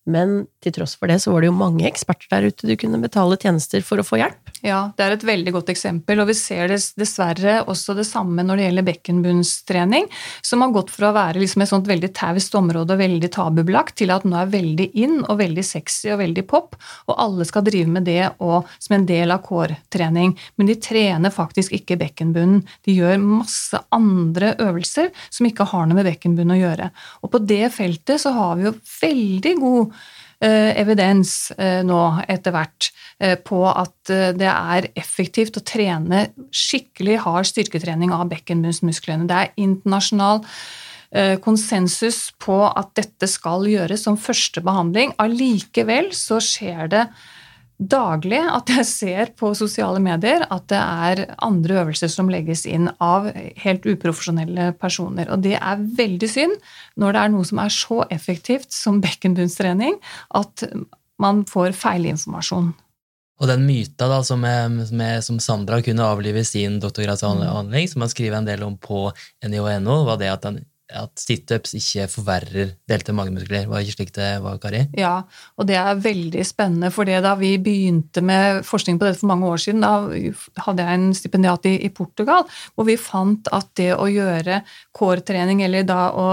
Men 0.08 0.46
til 0.64 0.74
tross 0.74 0.96
for 0.98 1.10
det 1.10 1.20
så 1.22 1.32
var 1.34 1.44
det 1.44 1.50
jo 1.50 1.56
mange 1.56 1.86
eksperter 1.88 2.30
der 2.32 2.48
ute 2.48 2.68
du 2.68 2.74
kunne 2.80 3.00
betale 3.02 3.36
tjenester 3.40 3.84
for 3.84 4.00
å 4.00 4.06
få 4.06 4.18
hjelp. 4.22 4.52
Ja, 4.64 4.88
det 4.96 5.04
er 5.04 5.14
et 5.14 5.26
veldig 5.26 5.52
godt 5.54 5.68
eksempel, 5.70 6.18
og 6.18 6.30
vi 6.30 6.34
ser 6.34 6.72
dessverre 6.72 7.60
også 7.70 7.94
det 7.94 8.06
samme 8.08 8.42
når 8.42 8.58
det 8.58 8.64
gjelder 8.66 8.86
bekkenbunnstrening, 8.88 10.08
som 10.42 10.64
har 10.64 10.72
gått 10.74 10.90
fra 10.90 11.12
å 11.12 11.16
være 11.16 11.42
liksom 11.42 11.62
et 11.62 11.70
sånt 11.70 11.90
veldig 11.90 12.10
taust 12.16 12.56
område 12.58 12.96
og 12.96 13.02
veldig 13.02 13.30
tabubelagt, 13.36 13.98
til 14.00 14.10
at 14.14 14.26
nå 14.26 14.34
er 14.40 14.50
veldig 14.50 14.88
inn 14.98 15.20
og 15.20 15.38
veldig 15.42 15.64
sexy 15.66 16.10
og 16.14 16.22
veldig 16.24 16.44
pop, 16.50 16.74
og 17.06 17.14
alle 17.22 17.46
skal 17.46 17.66
drive 17.68 17.92
med 17.92 18.08
det 18.08 18.24
og, 18.42 18.66
som 18.82 18.96
en 18.98 19.06
del 19.06 19.34
av 19.34 19.44
core-trening. 19.46 20.34
Men 20.58 20.72
de 20.72 20.78
trener 20.82 21.34
faktisk 21.34 21.76
ikke 21.78 22.00
bekkenbunnen. 22.00 22.64
De 22.88 22.96
gjør 22.96 23.20
masse 23.22 23.78
andre 23.94 24.54
øvelser 24.64 25.12
som 25.28 25.46
ikke 25.46 25.68
har 25.70 25.86
noe 25.86 26.00
med 26.00 26.08
bekkenbunnen 26.08 26.56
å 26.56 26.60
gjøre. 26.60 26.90
Og 27.22 27.32
på 27.34 27.42
det 27.46 27.68
feltet 27.76 28.24
så 28.24 28.34
har 28.34 28.58
vi 28.58 28.66
jo 28.66 28.76
veldig 28.98 29.54
god 29.62 29.97
evidens 30.46 31.50
eh, 31.58 31.80
nå 31.86 32.00
etter 32.30 32.54
hvert 32.54 32.90
eh, 33.18 33.34
på 33.38 33.62
at 33.70 34.12
det 34.38 34.50
er 34.50 34.90
effektivt 34.98 35.58
å 35.58 35.64
trene 35.66 36.28
skikkelig 36.54 37.18
hard 37.24 37.48
styrketrening 37.50 38.14
av 38.14 38.28
bekkenbunnsmusklene. 38.32 39.28
Det 39.28 39.40
er 39.40 39.56
internasjonal 39.60 40.44
konsensus 41.40 42.34
på 42.36 42.58
at 42.68 42.90
dette 42.98 43.24
skal 43.32 43.62
gjøres 43.64 44.02
som 44.04 44.18
første 44.20 44.60
behandling. 44.60 45.14
Allikevel 45.16 46.10
så 46.12 46.36
skjer 46.44 46.90
det 46.92 47.06
daglig 47.78 48.40
at 48.42 48.70
jeg 48.72 48.86
ser 48.88 49.30
på 49.38 49.52
sosiale 49.54 50.00
medier 50.02 50.42
at 50.50 50.66
det 50.70 50.78
er 50.80 51.22
andre 51.44 51.78
øvelser 51.84 52.10
som 52.10 52.30
legges 52.32 52.64
inn 52.66 52.88
av 52.98 53.28
helt 53.62 53.86
uprofesjonelle 53.86 54.72
personer. 54.82 55.30
Og 55.30 55.44
det 55.46 55.54
er 55.60 55.84
veldig 56.00 56.30
synd 56.30 56.56
når 56.98 57.14
det 57.14 57.22
er 57.22 57.32
noe 57.34 57.46
som 57.46 57.62
er 57.62 57.74
så 57.74 58.02
effektivt 58.14 58.74
som 58.74 58.98
bekkenbunnstrening, 59.04 59.98
at 60.34 60.66
man 61.22 61.44
får 61.46 61.76
feilinformasjon. 61.78 62.72
Og 63.38 63.46
den 63.46 63.62
myta 63.68 64.08
da, 64.10 64.18
som, 64.26 64.42
med, 64.42 65.22
som 65.22 65.38
Sandra 65.38 65.78
kunne 65.86 66.06
avlive 66.06 66.42
i 66.42 66.46
sin 66.46 66.80
doktorgradsavhandling, 66.82 67.86
som 67.86 68.02
han 68.02 68.10
skriver 68.10 68.40
en 68.40 68.48
del 68.48 68.64
om 68.66 68.74
på 68.82 69.06
NIH.no, 69.46 70.00
var 70.08 70.18
det 70.18 70.32
at 70.32 70.48
han 70.48 70.58
at 70.88 71.20
situps 71.20 71.74
ikke 71.76 72.06
forverrer 72.10 72.72
delte 72.88 73.12
magemuskler. 73.16 73.66
Var 73.68 73.84
ikke 73.84 73.96
slik 73.96 74.12
det 74.16 74.28
var, 74.44 74.56
Kari? 74.62 74.84
Ja, 74.96 75.14
og 75.58 75.68
det 75.68 75.76
er 75.76 76.00
veldig 76.00 76.44
spennende. 76.48 76.90
For 76.94 77.08
da 77.08 77.34
vi 77.40 77.54
begynte 77.62 78.22
med 78.24 78.62
forskning 78.66 79.00
på 79.00 79.08
dette 79.08 79.20
for 79.20 79.30
mange 79.30 79.48
år 79.50 79.60
siden, 79.62 79.84
da 79.84 80.64
hadde 80.64 80.86
jeg 80.86 81.00
en 81.00 81.10
stipendiat 81.16 81.68
i, 81.68 81.74
i 81.84 81.92
Portugal, 81.92 82.46
hvor 82.74 82.88
vi 82.88 82.96
fant 83.00 83.50
at 83.52 83.70
det 83.80 83.90
å 83.96 84.08
gjøre 84.08 84.62
core-trening, 84.96 85.62
eller 85.66 85.84
da 85.88 86.08
å 86.16 86.28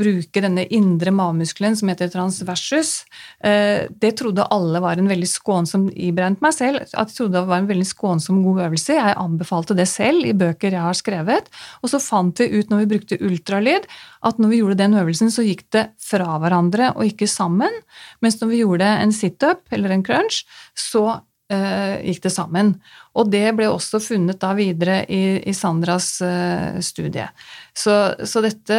bruke 0.00 0.42
denne 0.42 0.64
indre 0.74 1.12
magemuskelen 1.14 1.76
som 1.78 1.90
heter 1.90 2.10
transversus, 2.12 3.04
eh, 3.44 3.86
det 3.90 4.14
trodde 4.18 4.46
alle 4.54 4.80
var 4.82 4.98
en 4.98 5.10
veldig 5.10 5.28
skånsom 5.30 5.88
ibrent 5.94 6.42
meg 6.44 6.54
selv, 6.56 6.82
at 6.82 6.94
jeg 6.94 7.16
trodde 7.18 7.38
det 7.38 7.50
var 7.50 7.62
en 7.62 7.70
veldig 7.70 7.88
skånsom, 7.88 8.42
god 8.44 8.64
øvelse. 8.68 8.96
Jeg 8.98 9.18
anbefalte 9.20 9.76
det 9.78 9.88
selv 9.90 10.26
i 10.26 10.34
bøker 10.36 10.74
jeg 10.74 10.86
har 10.86 10.98
skrevet. 10.98 11.50
Og 11.82 11.92
så 11.92 12.02
fant 12.02 12.40
vi 12.40 12.50
ut 12.58 12.72
når 12.72 12.84
vi 12.84 12.90
brukte 12.94 13.20
ultralyd, 13.20 13.86
at 14.24 14.40
når 14.40 14.50
vi 14.50 14.62
gjorde 14.62 14.80
den 14.80 14.98
øvelsen, 14.98 15.30
så 15.30 15.44
gikk 15.46 15.66
det 15.74 15.88
fra 16.02 16.38
hverandre 16.42 16.94
og 16.94 17.06
ikke 17.06 17.30
sammen. 17.30 17.82
Mens 18.24 18.40
når 18.40 18.50
vi 18.50 18.64
gjorde 18.64 18.90
en 19.04 19.14
situp 19.14 19.62
eller 19.74 19.94
en 19.94 20.04
crunch, 20.06 20.42
så 20.74 21.20
gikk 21.52 22.22
det 22.24 22.32
sammen. 22.32 22.72
Og 23.18 23.28
det 23.30 23.44
ble 23.56 23.68
også 23.68 24.00
funnet 24.02 24.40
da 24.40 24.52
videre 24.56 25.02
i, 25.12 25.38
i 25.44 25.54
Sandras 25.56 26.16
uh, 26.24 26.80
studie. 26.84 27.26
Så, 27.76 27.94
så, 28.24 28.42
dette 28.44 28.78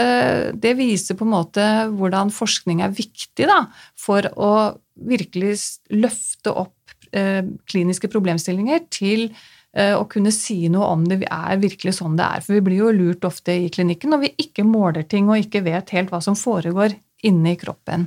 det 0.57 0.75
viser 0.79 1.17
på 1.17 1.27
en 1.27 1.35
måte 1.35 1.65
hvordan 1.93 2.33
forskning 2.33 2.81
er 2.85 2.95
viktig 2.95 3.49
da, 3.49 3.65
for 3.99 4.25
å 4.35 4.53
virkelig 4.95 5.57
løfte 5.91 6.53
opp 6.55 6.95
eh, 7.11 7.43
kliniske 7.67 8.07
problemstillinger 8.11 8.85
til 8.93 9.27
å 9.75 10.05
kunne 10.07 10.31
si 10.31 10.69
noe 10.71 10.85
om 10.87 11.01
det 11.03 11.17
er 11.27 11.57
virkelig 11.59 11.97
sånn 11.97 12.13
det 12.15 12.23
er. 12.23 12.43
For 12.45 12.55
vi 12.55 12.61
blir 12.63 12.79
jo 12.79 12.93
lurt 12.95 13.25
ofte 13.27 13.57
i 13.59 13.65
klinikken 13.67 14.13
når 14.13 14.21
vi 14.21 14.29
ikke 14.45 14.63
måler 14.63 15.03
ting 15.03 15.27
og 15.27 15.41
ikke 15.41 15.65
vet 15.65 15.91
helt 15.91 16.13
hva 16.13 16.21
som 16.23 16.37
foregår 16.39 16.95
inne 17.27 17.51
i 17.51 17.59
kroppen. 17.59 18.05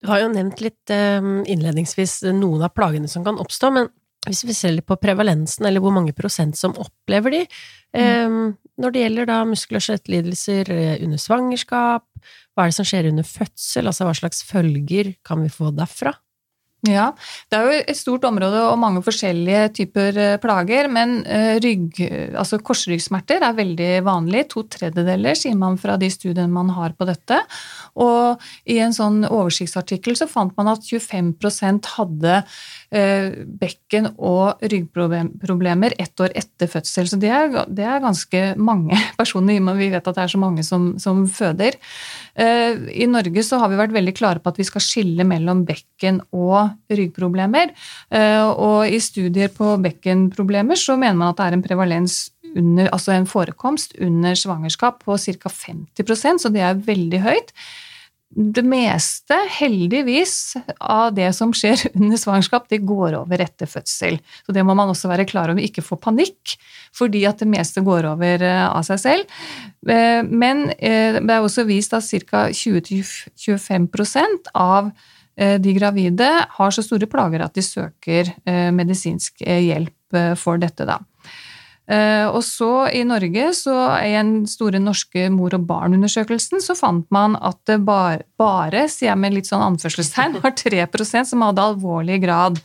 Du 0.00 0.08
har 0.08 0.22
jo 0.22 0.30
nevnt 0.32 0.62
litt 0.64 0.92
ehm, 0.94 1.42
innledningsvis 1.44 2.22
noen 2.32 2.64
av 2.64 2.72
plagene 2.76 3.08
som 3.10 3.24
kan 3.26 3.40
oppstå, 3.40 3.72
men 3.76 3.90
hvis 4.28 4.42
vi 4.44 4.54
ser 4.56 4.74
litt 4.74 4.88
på 4.88 4.98
prevalensen, 5.00 5.64
eller 5.68 5.80
hvor 5.80 5.94
mange 5.96 6.12
prosent 6.16 6.58
som 6.58 6.74
opplever 6.80 7.32
de, 7.32 7.40
mm. 7.96 8.40
når 8.80 8.92
det 8.92 9.04
gjelder 9.04 9.28
da 9.30 9.38
muskel- 9.48 9.78
og 9.78 9.84
skjelettlidelser 9.86 10.72
eh, 10.74 10.96
under 11.06 11.20
svangerskap, 11.20 12.04
hva 12.52 12.66
er 12.66 12.72
det 12.72 12.76
som 12.76 12.88
skjer 12.88 13.08
under 13.08 13.24
fødsel, 13.24 13.88
altså 13.88 14.08
hva 14.08 14.16
slags 14.18 14.44
følger 14.44 15.14
kan 15.24 15.40
vi 15.44 15.52
få 15.52 15.72
derfra? 15.72 16.12
Ja, 16.88 17.10
det 17.52 17.58
er 17.58 17.66
jo 17.66 17.80
et 17.92 17.98
stort 17.98 18.22
område 18.24 18.62
og 18.64 18.78
mange 18.80 19.02
forskjellige 19.04 19.66
typer 19.76 20.16
eh, 20.16 20.36
plager, 20.40 20.86
men 20.88 21.18
eh, 21.28 21.58
rygg, 21.60 21.98
altså 22.40 22.56
korsryggsmerter 22.64 23.44
er 23.44 23.58
veldig 23.58 23.88
vanlig. 24.06 24.46
To 24.54 24.62
tredjedeler, 24.64 25.36
sier 25.36 25.58
man 25.60 25.76
fra 25.80 25.98
de 26.00 26.08
studiene 26.08 26.48
man 26.48 26.72
har 26.72 26.94
på 26.96 27.04
dette. 27.04 27.36
Og 28.00 28.40
i 28.64 28.78
en 28.80 28.96
sånn 28.96 29.26
oversiktsartikkel 29.28 30.16
så 30.16 30.28
fant 30.30 30.56
man 30.56 30.72
at 30.72 30.88
25 30.88 31.34
hadde 31.98 32.38
eh, 32.88 33.28
bekken- 33.60 34.14
og 34.16 34.64
ryggproblemer 34.64 35.98
ett 36.00 36.24
år 36.24 36.32
etter 36.32 36.72
fødsel. 36.78 37.12
Så 37.12 37.20
det 37.20 37.28
er, 37.28 37.52
det 37.68 37.84
er, 37.84 38.00
ganske 38.00 38.44
mange 38.56 38.96
personer, 39.20 39.60
men 39.60 39.76
vi 39.76 39.92
vet 39.92 40.08
at 40.08 40.16
det 40.16 40.24
er 40.24 40.32
så 40.32 40.40
mange 40.40 40.64
som, 40.64 40.94
som 40.96 41.26
føder. 41.28 41.76
I 42.40 43.04
Norge 43.10 43.42
så 43.44 43.58
har 43.60 43.68
vi 43.68 43.76
vært 43.76 43.92
veldig 43.92 44.14
klare 44.16 44.40
på 44.40 44.48
at 44.48 44.56
vi 44.56 44.64
skal 44.64 44.80
skille 44.80 45.26
mellom 45.28 45.66
bekken 45.68 46.22
og 46.32 46.69
ryggproblemer. 46.90 47.74
Eh, 48.10 48.50
og 48.50 48.88
i 48.88 49.00
studier 49.02 49.52
på 49.54 49.76
bekkenproblemer 49.82 50.78
så 50.78 50.98
mener 51.00 51.18
man 51.18 51.32
at 51.32 51.40
det 51.40 51.48
er 51.48 51.58
en 51.58 51.66
prevalens 51.66 52.22
under, 52.56 52.88
altså 52.90 53.14
en 53.14 53.28
forekomst 53.30 53.94
under 54.02 54.34
svangerskap 54.38 55.04
på 55.04 55.18
ca. 55.18 55.52
50% 55.52 56.42
så 56.42 56.50
det 56.52 56.64
er 56.66 56.82
veldig 56.86 57.22
høyt. 57.22 57.54
Det 58.30 58.62
meste, 58.62 59.34
heldigvis, 59.56 60.54
av 60.78 61.10
det 61.16 61.32
som 61.34 61.50
skjer 61.56 61.80
under 61.98 62.20
svangerskap, 62.20 62.68
det 62.70 62.84
går 62.86 63.16
over 63.18 63.42
etter 63.42 63.70
fødsel. 63.70 64.20
Så 64.46 64.54
det 64.54 64.62
må 64.66 64.76
man 64.78 64.92
også 64.92 65.10
være 65.10 65.26
klar 65.26 65.50
over. 65.50 65.62
Ikke 65.62 65.82
få 65.82 65.98
panikk, 65.98 66.54
fordi 66.94 67.24
at 67.26 67.42
det 67.42 67.50
meste 67.50 67.82
går 67.86 68.06
over 68.12 68.46
eh, 68.46 68.66
av 68.68 68.86
seg 68.86 69.02
selv. 69.02 69.40
Eh, 69.82 70.22
men 70.26 70.68
det 70.70 71.26
er 71.26 71.42
også 71.42 71.66
vist 71.66 71.96
at 71.96 72.06
ca. 72.06 72.46
20-25 72.54 74.54
av 74.54 74.92
de 75.40 75.72
gravide 75.76 76.28
har 76.56 76.74
så 76.74 76.84
store 76.84 77.08
plager 77.10 77.44
at 77.44 77.54
de 77.56 77.64
søker 77.64 78.28
eh, 78.44 78.68
medisinsk 78.76 79.40
eh, 79.46 79.62
hjelp 79.70 79.96
for 80.40 80.58
dette, 80.58 80.82
da. 80.88 80.96
Og 82.34 82.40
så 82.42 82.88
i 82.94 83.04
Norge, 83.06 83.44
så 83.54 83.74
i 84.02 84.10
den 84.10 84.44
store 84.50 84.78
norske 84.82 85.28
mor 85.30 85.54
og 85.54 85.68
barn-undersøkelsen, 85.68 86.58
så 86.62 86.74
fant 86.78 87.06
man 87.14 87.36
at 87.38 87.58
det 87.70 87.76
bare, 87.86 88.24
bare 88.38 88.84
sier 88.90 89.12
jeg 89.12 89.20
med 89.22 89.36
litt 89.36 89.46
sånn 89.46 89.62
anførselstegn, 89.68 90.40
var 90.42 90.54
3% 90.58 91.30
som 91.30 91.46
hadde 91.46 91.62
alvorlig 91.62 92.20
grad 92.26 92.58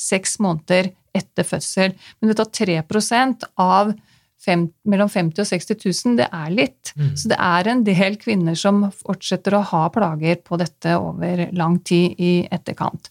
seks 0.00 0.36
måneder 0.44 0.92
etter 1.16 1.48
fødsel. 1.48 1.96
Men 2.20 2.32
du 2.32 2.36
tar 2.36 2.52
3% 2.60 3.48
av 3.60 3.94
fem, 4.40 4.64
mellom 4.88 5.10
50 5.10 5.42
og 5.42 5.48
60 5.48 5.76
000, 6.06 6.16
det 6.20 6.26
er 6.32 6.52
litt. 6.54 6.92
Mm. 6.96 7.12
Så 7.18 7.30
det 7.32 7.38
er 7.44 7.68
en 7.68 7.82
del 7.84 8.16
kvinner 8.20 8.56
som 8.58 8.86
fortsetter 9.02 9.56
å 9.56 9.62
ha 9.72 9.82
plager 9.92 10.40
på 10.44 10.58
dette 10.60 10.96
over 10.96 11.46
lang 11.56 11.78
tid 11.86 12.16
i 12.16 12.32
etterkant. 12.52 13.10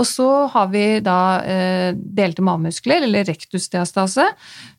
Og 0.00 0.08
så 0.08 0.28
har 0.54 0.70
vi 0.72 0.84
da 1.04 1.18
eh, 1.44 1.90
delte 1.92 2.44
magemuskler, 2.46 3.04
eller 3.04 3.28
rektusdiastase. 3.28 4.24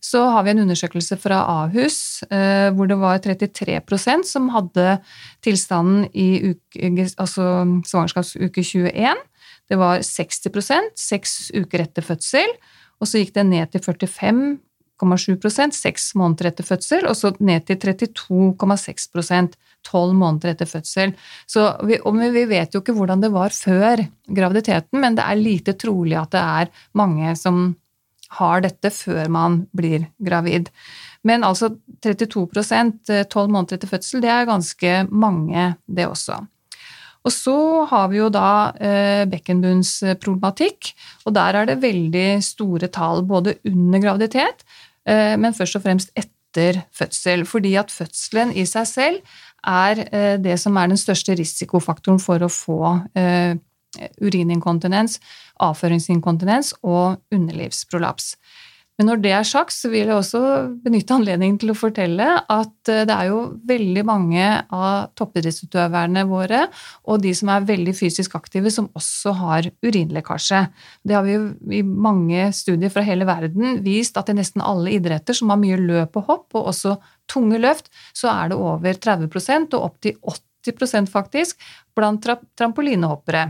Så 0.02 0.24
har 0.34 0.46
vi 0.48 0.56
en 0.56 0.64
undersøkelse 0.64 1.20
fra 1.22 1.44
Ahus 1.62 2.24
eh, 2.34 2.72
hvor 2.74 2.90
det 2.90 2.98
var 3.02 3.22
33% 3.22 4.26
som 4.26 4.50
hadde 4.56 4.98
tilstanden 5.46 6.08
i 6.18 6.56
uke, 6.56 7.12
altså 7.22 7.52
svangerskapsuke 7.86 8.66
21. 8.66 9.22
Det 9.70 9.78
var 9.80 10.02
60% 10.04 10.96
seks 10.98 11.38
uker 11.54 11.86
etter 11.86 12.06
fødsel. 12.06 12.58
Og 13.02 13.10
så 13.10 13.22
gikk 13.22 13.36
det 13.38 13.48
ned 13.50 13.72
til 13.74 13.86
45 13.86 14.42
6,7 15.02 15.74
seks 15.76 16.12
måneder 16.20 16.52
etter 16.52 16.68
fødsel, 16.68 17.08
og 17.10 17.18
så 17.18 17.34
ned 17.40 17.66
til 17.68 17.80
32,6% 17.82 19.58
tolv 19.88 20.16
måneder 20.18 20.54
etter 20.54 20.70
fødsel. 20.70 21.14
Så 21.50 21.66
vi, 21.88 21.98
vi, 22.06 22.46
vet 22.50 22.74
jo 22.74 22.82
ikke 22.84 22.96
hvordan 22.98 23.24
det 23.24 23.32
var 23.34 23.56
før 23.56 24.06
graviditeten, 24.30 25.02
men 25.02 25.18
det 25.18 25.26
er 25.26 25.42
lite 25.42 25.78
trolig 25.80 26.18
at 26.22 26.34
det 26.36 26.42
er 26.42 26.74
mange 26.98 27.36
som 27.40 27.64
har 28.38 28.64
dette 28.64 28.94
før 28.96 29.28
man 29.32 29.66
blir 29.76 30.08
gravid. 30.24 30.70
Men 31.28 31.44
altså 31.44 31.74
32 32.02 32.48
eh, 33.12 33.26
tolv 33.30 33.52
måneder 33.52 33.78
etter 33.78 33.92
fødsel, 33.92 34.24
det 34.24 34.32
er 34.32 34.50
ganske 34.50 34.96
mange, 35.12 35.74
det 35.86 36.08
også. 36.08 36.40
Og 37.22 37.34
så 37.34 37.56
har 37.92 38.08
vi 38.10 38.18
jo 38.18 38.32
da 38.34 38.72
eh, 38.82 39.24
bekkenbunnsproblematikk, 39.30 40.90
og 41.28 41.36
der 41.38 41.60
er 41.60 41.70
det 41.70 41.82
veldig 41.84 42.42
store 42.46 42.90
tall 42.94 43.22
både 43.30 43.60
under 43.70 44.02
graviditet, 44.02 44.66
men 45.08 45.56
først 45.58 45.80
og 45.80 45.82
fremst 45.82 46.12
etter 46.16 46.84
fødsel. 46.94 47.46
Fordi 47.50 47.74
at 47.80 47.92
fødselen 47.92 48.52
i 48.54 48.66
seg 48.70 48.86
selv 48.88 49.22
er 49.68 50.02
eh, 50.12 50.38
det 50.42 50.60
som 50.60 50.78
er 50.78 50.90
den 50.90 51.00
største 51.00 51.36
risikofaktoren 51.38 52.20
for 52.22 52.42
å 52.42 52.50
få 52.52 52.82
eh, 53.18 53.56
urininkontinens, 54.22 55.20
avføringsinkontinens 55.62 56.74
og 56.82 57.22
underlivsprolaps. 57.34 58.36
Men 59.02 59.08
når 59.10 59.22
det 59.24 59.32
er 59.34 59.46
sagt, 59.50 59.74
så 59.74 59.90
vil 59.90 60.04
jeg 60.04 60.14
også 60.14 60.40
benytte 60.84 61.16
anledningen 61.16 61.56
til 61.58 61.72
å 61.74 61.74
fortelle 61.74 62.26
at 62.38 62.90
eh, 62.94 63.00
det 63.10 63.16
er 63.16 63.32
jo 63.32 63.40
veldig 63.66 64.04
mange 64.06 64.44
av 64.70 65.08
toppidrettsutøverne 65.18 66.22
våre 66.30 66.60
og 67.10 67.24
de 67.24 67.32
som 67.34 67.50
er 67.50 67.66
veldig 67.66 67.96
fysisk 67.98 68.36
aktive, 68.38 68.70
som 68.70 68.92
også 68.94 69.34
har 69.40 69.72
urinlekkasje. 69.82 70.60
Det 71.02 71.18
har 71.18 71.26
vi 71.26 71.34
jo 71.34 71.48
i 71.74 71.82
mange 71.82 72.52
studier 72.54 72.94
fra 72.94 73.02
hele 73.08 73.26
verden 73.26 73.80
vist 73.82 74.22
at 74.22 74.30
i 74.30 74.36
nesten 74.38 74.62
alle 74.62 74.94
idretter 74.94 75.34
som 75.34 75.50
har 75.50 75.58
mye 75.64 75.82
løp 75.82 76.22
og 76.22 76.30
hopp, 76.30 76.46
og 76.54 76.70
også 76.70 76.94
tunge 77.32 77.58
løft, 77.58 77.90
så 78.14 78.30
er 78.36 78.54
det 78.54 78.62
over 78.62 79.02
30% 79.02 79.80
og 79.80 79.90
opptil 79.90 80.22
80% 80.62 81.10
faktisk 81.10 81.66
blant 81.98 82.22
trampolinehoppere 82.54 83.48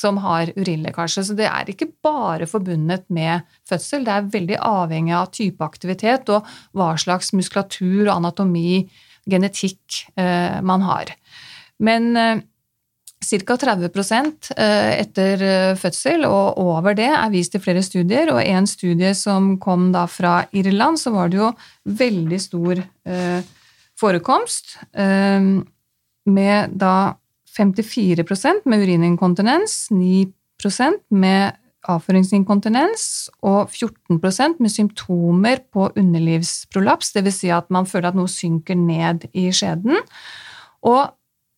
som 0.00 0.20
har 0.24 0.52
urinlekkasje. 0.56 1.24
Så 1.28 1.36
det 1.38 1.48
er 1.50 1.68
ikke 1.70 1.90
bare 2.04 2.48
forbundet 2.50 3.06
med 3.12 3.44
fødsel, 3.68 4.06
det 4.06 4.16
er 4.16 4.30
veldig 4.32 4.60
avhengig 4.64 5.16
av 5.16 5.32
type 5.36 5.64
aktivitet 5.64 6.30
og 6.32 6.48
hva 6.76 6.94
slags 7.00 7.34
muskulatur 7.36 8.10
anatomi, 8.12 8.84
genetikk, 9.30 10.06
eh, 10.16 10.60
man 10.64 10.86
har. 10.86 11.12
Men 11.78 12.16
eh, 12.16 12.46
Ca. 13.20 13.56
30 13.60 13.84
eh, 14.56 15.02
etter 15.02 15.42
fødsel 15.76 16.24
og 16.24 16.56
over 16.56 16.94
det 16.96 17.10
er 17.12 17.28
vist 17.30 17.54
i 17.54 17.60
flere 17.60 17.82
studier. 17.84 18.32
Og 18.32 18.40
en 18.40 18.66
studie 18.66 19.12
som 19.14 19.58
kom 19.60 19.90
da 19.92 20.06
fra 20.08 20.46
Irland, 20.56 20.96
så 20.98 21.12
var 21.12 21.28
det 21.28 21.36
jo 21.42 21.50
veldig 21.84 22.40
stor 22.40 22.80
forekomst 24.00 24.78
med 24.96 26.72
da 26.80 26.94
54% 27.56 28.66
med 28.70 28.84
urininkontinens, 28.84 29.88
9% 29.92 31.00
med 31.10 31.56
avføringsinkontinens 31.88 33.04
og 33.46 33.70
14% 33.72 34.60
med 34.60 34.72
symptomer 34.72 35.62
på 35.72 35.88
underlivsprolaps, 35.96 37.14
dvs. 37.16 37.38
Si 37.40 37.52
at 37.54 37.70
man 37.72 37.88
føler 37.88 38.10
at 38.10 38.18
noe 38.18 38.30
synker 38.30 38.76
ned 38.78 39.26
i 39.32 39.48
skjeden. 39.54 40.02
Og 40.86 41.08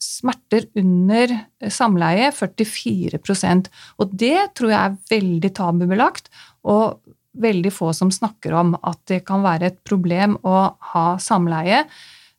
smerter 0.03 0.67
under 0.79 1.31
samleie 1.71 2.33
44% 2.35 3.69
Og 4.03 4.15
det 4.19 4.39
tror 4.59 4.73
jeg 4.73 4.81
er 4.83 4.97
veldig 5.13 5.51
tabubelagt, 5.55 6.27
og 6.67 6.99
veldig 7.39 7.71
få 7.73 7.93
som 7.97 8.11
snakker 8.13 8.53
om 8.59 8.75
at 8.83 8.99
det 9.09 9.23
kan 9.29 9.45
være 9.45 9.71
et 9.71 9.79
problem 9.89 10.37
å 10.45 10.75
ha 10.93 11.07
samleie 11.23 11.85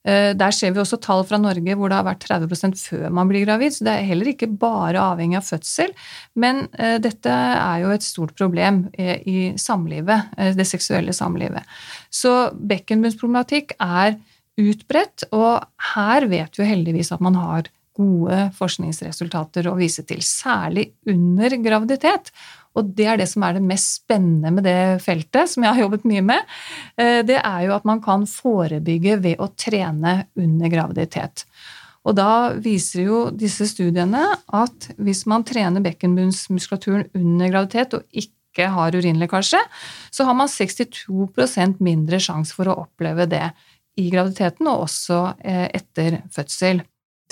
der 0.03 0.51
ser 0.51 0.73
vi 0.75 0.81
også 0.81 0.97
tall 0.99 1.21
fra 1.27 1.37
Norge 1.39 1.75
hvor 1.79 1.91
det 1.91 1.95
har 1.95 2.07
vært 2.07 2.25
30% 2.27 2.75
før 2.89 3.05
man 3.15 3.29
blir 3.29 3.45
gravid, 3.45 3.71
så 3.75 3.87
det 3.87 3.93
er 3.93 4.09
heller 4.09 4.31
ikke 4.33 4.49
bare 4.59 4.99
avhengig 4.99 5.39
av 5.39 5.47
fødsel. 5.47 5.93
Men 6.39 6.65
eh, 6.75 6.97
dette 7.03 7.31
er 7.31 7.83
jo 7.85 7.93
et 7.95 8.05
stort 8.05 8.35
problem 8.39 8.85
eh, 8.99 9.21
i 9.23 9.39
samlivet, 9.59 10.33
det 10.57 10.67
seksuelle 10.67 11.15
samlivet. 11.15 11.63
Så 12.11 12.51
bekkenbunnsproblematikk 12.53 13.77
er 13.79 14.17
utbredt, 14.59 15.29
og 15.33 15.63
her 15.95 16.27
vet 16.29 16.57
vi 16.57 16.63
jo 16.63 16.69
heldigvis 16.69 17.13
at 17.15 17.23
man 17.23 17.39
har 17.39 17.71
gode 17.97 18.47
forskningsresultater 18.57 19.69
å 19.69 19.77
vise 19.77 20.05
til, 20.09 20.21
særlig 20.25 20.89
under 21.09 21.57
graviditet. 21.61 22.31
Og 22.73 22.89
det 22.97 23.05
er 23.09 23.21
det 23.21 23.29
som 23.29 23.45
er 23.45 23.57
det 23.57 23.65
mest 23.65 23.99
spennende 24.01 24.51
med 24.55 24.65
det 24.65 25.03
feltet, 25.03 25.51
som 25.51 25.65
jeg 25.65 25.75
har 25.75 25.85
jobbet 25.85 26.07
mye 26.09 26.25
med. 26.25 26.51
Eh, 26.97 27.21
det 27.25 27.39
er 27.39 27.67
jo 27.67 27.75
at 27.77 27.87
man 27.87 28.01
kan 28.03 28.25
forebygge 28.29 29.19
ved 29.23 29.41
å 29.41 29.51
trene 29.59 30.23
under 30.39 30.73
graviditet. 30.73 31.45
Og 32.03 32.17
da 32.17 32.53
viser 32.59 33.05
jo 33.05 33.19
disse 33.31 33.67
studiene 33.69 34.25
at 34.51 34.89
hvis 34.99 35.23
man 35.29 35.45
trener 35.47 35.83
bekkenbunnsmuskulaturen 35.85 37.07
under 37.15 37.51
graviditet 37.53 37.95
og 37.99 38.23
ikke 38.23 38.67
har 38.73 38.95
urinlekkasje, 38.97 39.61
så 40.11 40.27
har 40.27 40.35
man 40.37 40.51
62% 40.51 41.79
mindre 41.83 42.19
sjanse 42.21 42.57
for 42.57 42.69
å 42.69 42.81
oppleve 42.83 43.29
det 43.31 43.45
i 44.01 44.09
graviditeten 44.09 44.67
og 44.69 44.87
også 44.87 45.19
eh, 45.45 45.67
etter 45.77 46.23
fødsel. 46.33 46.81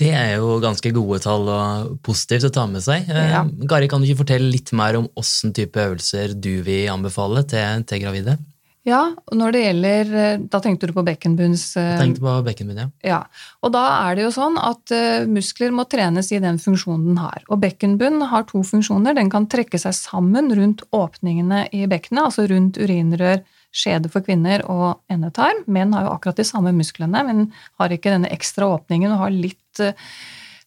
Det 0.02 0.12
er 0.18 0.38
jo 0.40 0.56
ganske 0.64 0.92
gode 0.96 1.20
tall 1.22 1.50
og 1.52 1.98
positivt 2.06 2.48
å 2.50 2.54
ta 2.54 2.66
med 2.70 2.82
seg. 2.84 3.10
Eh, 3.12 3.34
ja. 3.36 3.44
Gari, 3.70 3.90
kan 3.92 4.02
du 4.02 4.10
ikke 4.10 4.24
fortelle 4.24 4.50
litt 4.50 4.74
mer 4.78 4.98
om 4.98 5.10
åssen 5.20 5.54
type 5.56 5.78
øvelser 5.78 6.34
du 6.34 6.56
vil 6.66 6.90
anbefale 6.94 7.44
til, 7.50 7.86
til, 7.86 8.02
gravide? 8.04 8.40
Ja, 8.88 9.04
og 9.14 9.38
når 9.38 9.54
det 9.54 9.60
gjelder 9.62 10.14
eh, 10.18 10.44
Da 10.50 10.58
tenkte 10.58 10.88
du 10.90 10.94
på 10.96 11.04
bekkenbunns 11.06 11.68
Jeg 11.78 12.00
tenkte 12.00 12.24
på 12.24 12.32
bekkenbunn, 12.48 12.80
ja. 12.82 12.88
ja. 13.06 13.20
Og 13.62 13.76
da 13.76 13.84
er 14.08 14.18
det 14.18 14.26
jo 14.26 14.32
sånn 14.34 14.58
at 14.58 14.94
eh, 14.96 15.28
muskler 15.30 15.76
må 15.76 15.86
trenes 15.92 16.32
i 16.34 16.42
den 16.42 16.58
funksjonen 16.62 17.12
den 17.12 17.22
har. 17.22 17.46
Og 17.54 17.62
bekkenbunn 17.62 18.24
har 18.32 18.48
to 18.50 18.64
funksjoner. 18.66 19.14
Den 19.20 19.30
kan 19.34 19.46
trekke 19.54 19.78
seg 19.82 19.94
sammen 20.00 20.50
rundt 20.58 20.82
åpningene 20.98 21.68
i 21.78 21.86
bekkenet, 21.92 22.26
altså 22.32 22.50
rundt 22.50 22.82
urinrør, 22.82 23.46
skjede 23.72 24.12
for 24.12 24.24
kvinner 24.26 24.64
og 24.70 25.02
endetarm. 25.12 25.64
Menn 25.72 25.96
har 25.96 26.06
jo 26.06 26.14
akkurat 26.14 26.40
de 26.40 26.48
samme 26.48 26.74
musklene, 26.76 27.24
men 27.28 27.50
har 27.80 27.94
ikke 27.96 28.14
denne 28.14 28.32
ekstra 28.34 28.68
åpningen 28.76 29.14
og 29.14 29.26
har 29.26 29.36
litt 29.36 29.84
eh, 29.84 29.98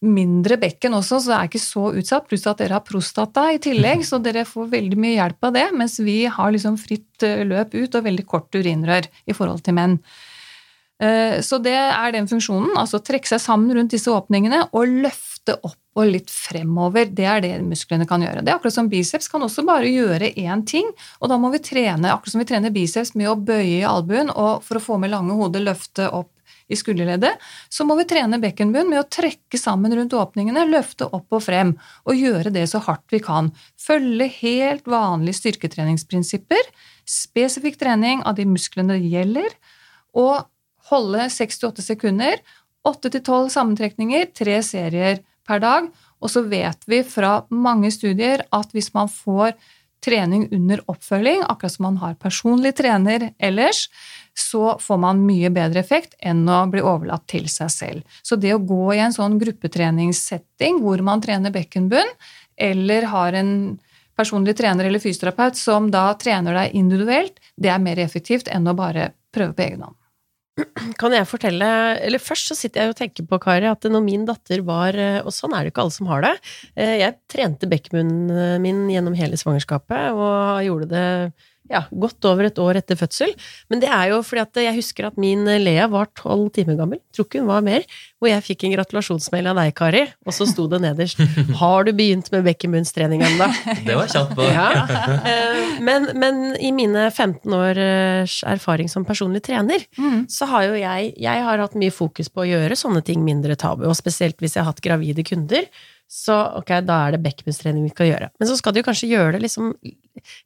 mindre 0.04 0.58
bekken 0.60 0.96
også, 0.96 1.20
så 1.20 1.32
det 1.32 1.36
er 1.38 1.50
ikke 1.50 1.62
så 1.62 1.86
utsatt. 2.00 2.28
Pluss 2.28 2.46
at 2.50 2.60
dere 2.60 2.78
har 2.78 2.84
prostata 2.86 3.46
i 3.54 3.60
tillegg, 3.62 4.04
så 4.08 4.20
dere 4.22 4.46
får 4.48 4.72
veldig 4.72 5.00
mye 5.00 5.18
hjelp 5.18 5.50
av 5.50 5.56
det. 5.56 5.66
Mens 5.76 5.98
vi 6.02 6.22
har 6.26 6.54
liksom 6.54 6.78
fritt 6.80 7.26
eh, 7.26 7.44
løp 7.48 7.76
ut 7.76 8.00
og 8.00 8.08
veldig 8.08 8.26
kort 8.28 8.56
urinrør 8.56 9.10
i 9.28 9.36
forhold 9.36 9.64
til 9.66 9.78
menn. 9.78 9.98
Eh, 11.02 11.40
så 11.44 11.60
det 11.62 11.76
er 11.76 12.16
den 12.16 12.28
funksjonen. 12.30 12.76
Altså 12.80 13.02
trekke 13.04 13.28
seg 13.28 13.42
sammen 13.42 13.74
rundt 13.76 13.94
disse 13.94 14.12
åpningene 14.12 14.68
og 14.72 15.00
løfte 15.04 15.33
opp 15.52 15.98
og 15.98 16.08
litt 16.08 16.30
fremover. 16.32 17.10
Det 17.12 17.26
er 17.28 17.42
det 17.44 17.52
musklene 17.62 18.06
kan 18.08 18.22
gjøre. 18.24 18.42
Det 18.42 18.50
er 18.50 18.56
akkurat 18.56 18.76
som 18.76 18.88
biceps 18.90 19.28
kan 19.30 19.44
også 19.44 19.66
bare 19.66 19.90
gjøre 19.90 20.32
én 20.40 20.64
ting, 20.66 20.88
og 21.20 21.30
da 21.30 21.38
må 21.38 21.52
vi 21.52 21.62
trene 21.62 22.12
akkurat 22.12 22.34
som 22.34 22.42
vi 22.42 22.48
trener 22.48 22.74
biceps 22.74 23.14
med 23.18 23.30
å 23.30 23.36
bøye 23.36 23.82
i 23.82 23.88
albuen 23.88 24.32
og 24.32 24.64
for 24.64 24.80
å 24.80 24.84
få 24.84 24.98
med 25.02 25.12
lange 25.12 25.36
hodet 25.38 25.62
løfte 25.62 26.08
opp 26.10 26.30
i 26.72 26.76
skulderleddet, 26.80 27.36
så 27.68 27.84
må 27.84 27.96
vi 27.98 28.06
trene 28.08 28.40
bekkenbunnen 28.40 28.94
med 28.94 29.02
å 29.02 29.08
trekke 29.12 29.58
sammen 29.60 29.92
rundt 29.92 30.16
åpningene, 30.16 30.64
løfte 30.70 31.10
opp 31.12 31.36
og 31.36 31.44
frem, 31.44 31.74
og 32.08 32.16
gjøre 32.16 32.52
det 32.54 32.64
så 32.70 32.80
hardt 32.86 33.04
vi 33.12 33.20
kan. 33.24 33.50
Følge 33.80 34.30
helt 34.38 34.88
vanlige 34.88 35.42
styrketreningsprinsipper, 35.42 36.72
spesifikk 37.04 37.76
trening 37.82 38.24
av 38.24 38.38
de 38.38 38.48
musklene 38.48 38.96
det 38.96 39.12
gjelder, 39.12 39.52
og 40.16 40.46
holde 40.88 41.28
6-8 41.32 41.84
sekunder, 41.84 42.40
8-12 42.88 43.52
sammentrekninger, 43.52 44.28
tre 44.36 44.58
serier 44.64 45.20
per 45.46 45.62
dag. 45.64 45.88
Og 46.24 46.32
så 46.32 46.44
vet 46.48 46.84
vi 46.88 47.02
fra 47.06 47.38
mange 47.52 47.90
studier 47.94 48.44
at 48.54 48.74
hvis 48.74 48.92
man 48.96 49.10
får 49.12 49.54
trening 50.04 50.48
under 50.52 50.82
oppfølging, 50.90 51.44
akkurat 51.48 51.72
som 51.72 51.86
man 51.86 51.96
har 52.02 52.16
personlig 52.20 52.74
trener 52.76 53.30
ellers, 53.38 53.86
så 54.36 54.74
får 54.80 55.00
man 55.00 55.22
mye 55.24 55.50
bedre 55.54 55.80
effekt 55.80 56.16
enn 56.20 56.42
å 56.50 56.64
bli 56.70 56.82
overlatt 56.84 57.26
til 57.30 57.48
seg 57.48 57.72
selv. 57.72 58.18
Så 58.22 58.36
det 58.36 58.52
å 58.54 58.60
gå 58.60 58.94
i 58.94 59.00
en 59.04 59.14
sånn 59.14 59.38
gruppetreningssetting 59.40 60.82
hvor 60.84 61.00
man 61.06 61.24
trener 61.24 61.54
bekkenbunn, 61.54 62.12
eller 62.56 63.08
har 63.10 63.38
en 63.38 63.54
personlig 64.14 64.56
trener 64.58 64.86
eller 64.86 65.02
fysioterapeut 65.02 65.58
som 65.58 65.90
da 65.90 66.06
trener 66.20 66.54
deg 66.60 66.78
individuelt, 66.78 67.40
det 67.56 67.72
er 67.72 67.82
mer 67.82 67.98
effektivt 68.02 68.50
enn 68.52 68.68
å 68.70 68.76
bare 68.78 69.12
prøve 69.34 69.56
på 69.56 69.66
egen 69.66 69.86
hånd. 69.86 69.96
Kan 71.00 71.14
jeg 71.16 71.26
fortelle 71.26 71.68
Eller 71.98 72.22
først 72.22 72.50
så 72.50 72.56
sitter 72.58 72.84
jeg 72.84 72.92
og 72.92 72.98
tenker 72.98 73.26
på, 73.26 73.40
Kari, 73.42 73.66
at 73.66 73.86
når 73.90 74.04
min 74.04 74.26
datter 74.28 74.62
var 74.66 74.94
Og 75.24 75.32
sånn 75.34 75.54
er 75.56 75.64
det 75.64 75.72
ikke 75.72 75.86
alle 75.86 75.96
som 75.96 76.10
har 76.12 76.22
det. 76.22 76.34
Eh, 76.78 76.98
jeg 77.00 77.18
trente 77.30 77.70
bekkmunnen 77.70 78.62
min 78.62 78.84
gjennom 78.92 79.16
hele 79.18 79.38
svangerskapet, 79.40 80.14
og 80.14 80.62
gjorde 80.66 80.90
det 80.92 81.08
ja, 81.70 81.80
godt 81.88 82.26
over 82.28 82.44
et 82.48 82.58
år 82.60 82.76
etter 82.80 82.98
fødsel. 82.98 83.30
Men 83.72 83.80
det 83.80 83.88
er 83.88 84.10
jo 84.12 84.18
fordi 84.26 84.42
at 84.42 84.60
jeg 84.66 84.76
husker 84.76 85.06
at 85.08 85.16
min 85.20 85.46
Lea 85.62 85.86
var 85.88 86.10
tolv 86.18 86.50
timer 86.54 86.76
gammel, 86.76 87.00
tror 87.14 87.28
ikke 87.28 87.40
hun 87.40 87.48
var 87.48 87.64
mer, 87.64 87.86
hvor 88.20 88.28
jeg 88.28 88.44
fikk 88.44 88.66
en 88.66 88.74
gratulasjonsmail 88.76 89.48
av 89.48 89.60
deg, 89.60 89.72
Kari, 89.76 90.02
og 90.26 90.36
så 90.36 90.46
sto 90.48 90.66
det 90.70 90.82
nederst 90.84 91.20
'Har 91.58 91.86
du 91.88 91.92
begynt 91.96 92.28
med 92.34 92.44
bekkenbunnstrening 92.44 93.24
ennå?' 93.24 93.48
Det 93.86 93.96
var 93.96 94.12
kjapt 94.12 94.36
på. 94.36 94.44
Ja. 94.44 94.68
Eh, 95.24 95.80
men, 95.84 96.10
men, 96.20 96.42
i 96.60 96.70
mine 96.72 97.08
15 97.10 97.56
års 97.56 98.36
erfaring 98.44 98.90
som 98.92 99.06
personlig 99.08 99.42
trener, 99.48 99.84
mm. 99.96 100.26
så 100.28 100.48
har 100.50 100.68
jo 100.68 100.74
jeg 100.76 101.12
Jeg 101.24 101.42
har 101.44 101.58
hatt 101.58 101.74
mye 101.78 101.92
fokus 101.94 102.28
på 102.28 102.42
å 102.42 102.48
gjøre 102.48 102.76
sånne 102.76 103.02
ting 103.04 103.24
mindre 103.24 103.56
tabu, 103.56 103.86
og 103.88 103.96
spesielt 103.96 104.36
hvis 104.40 104.56
jeg 104.56 104.64
har 104.64 104.72
hatt 104.72 104.84
gravide 104.84 105.24
kunder 105.24 105.64
så 106.10 106.36
ok, 106.60 106.70
da 106.86 106.98
er 107.06 107.14
det 107.14 107.22
bekkenbunnstrening 107.24 107.86
vi 107.86 107.92
skal 107.94 108.10
gjøre. 108.10 108.30
Men 108.38 108.48
så 108.50 108.56
skal 108.58 108.74
du 108.76 108.82
kanskje 108.86 109.10
gjøre 109.10 109.36
det 109.36 109.44
liksom 109.46 109.72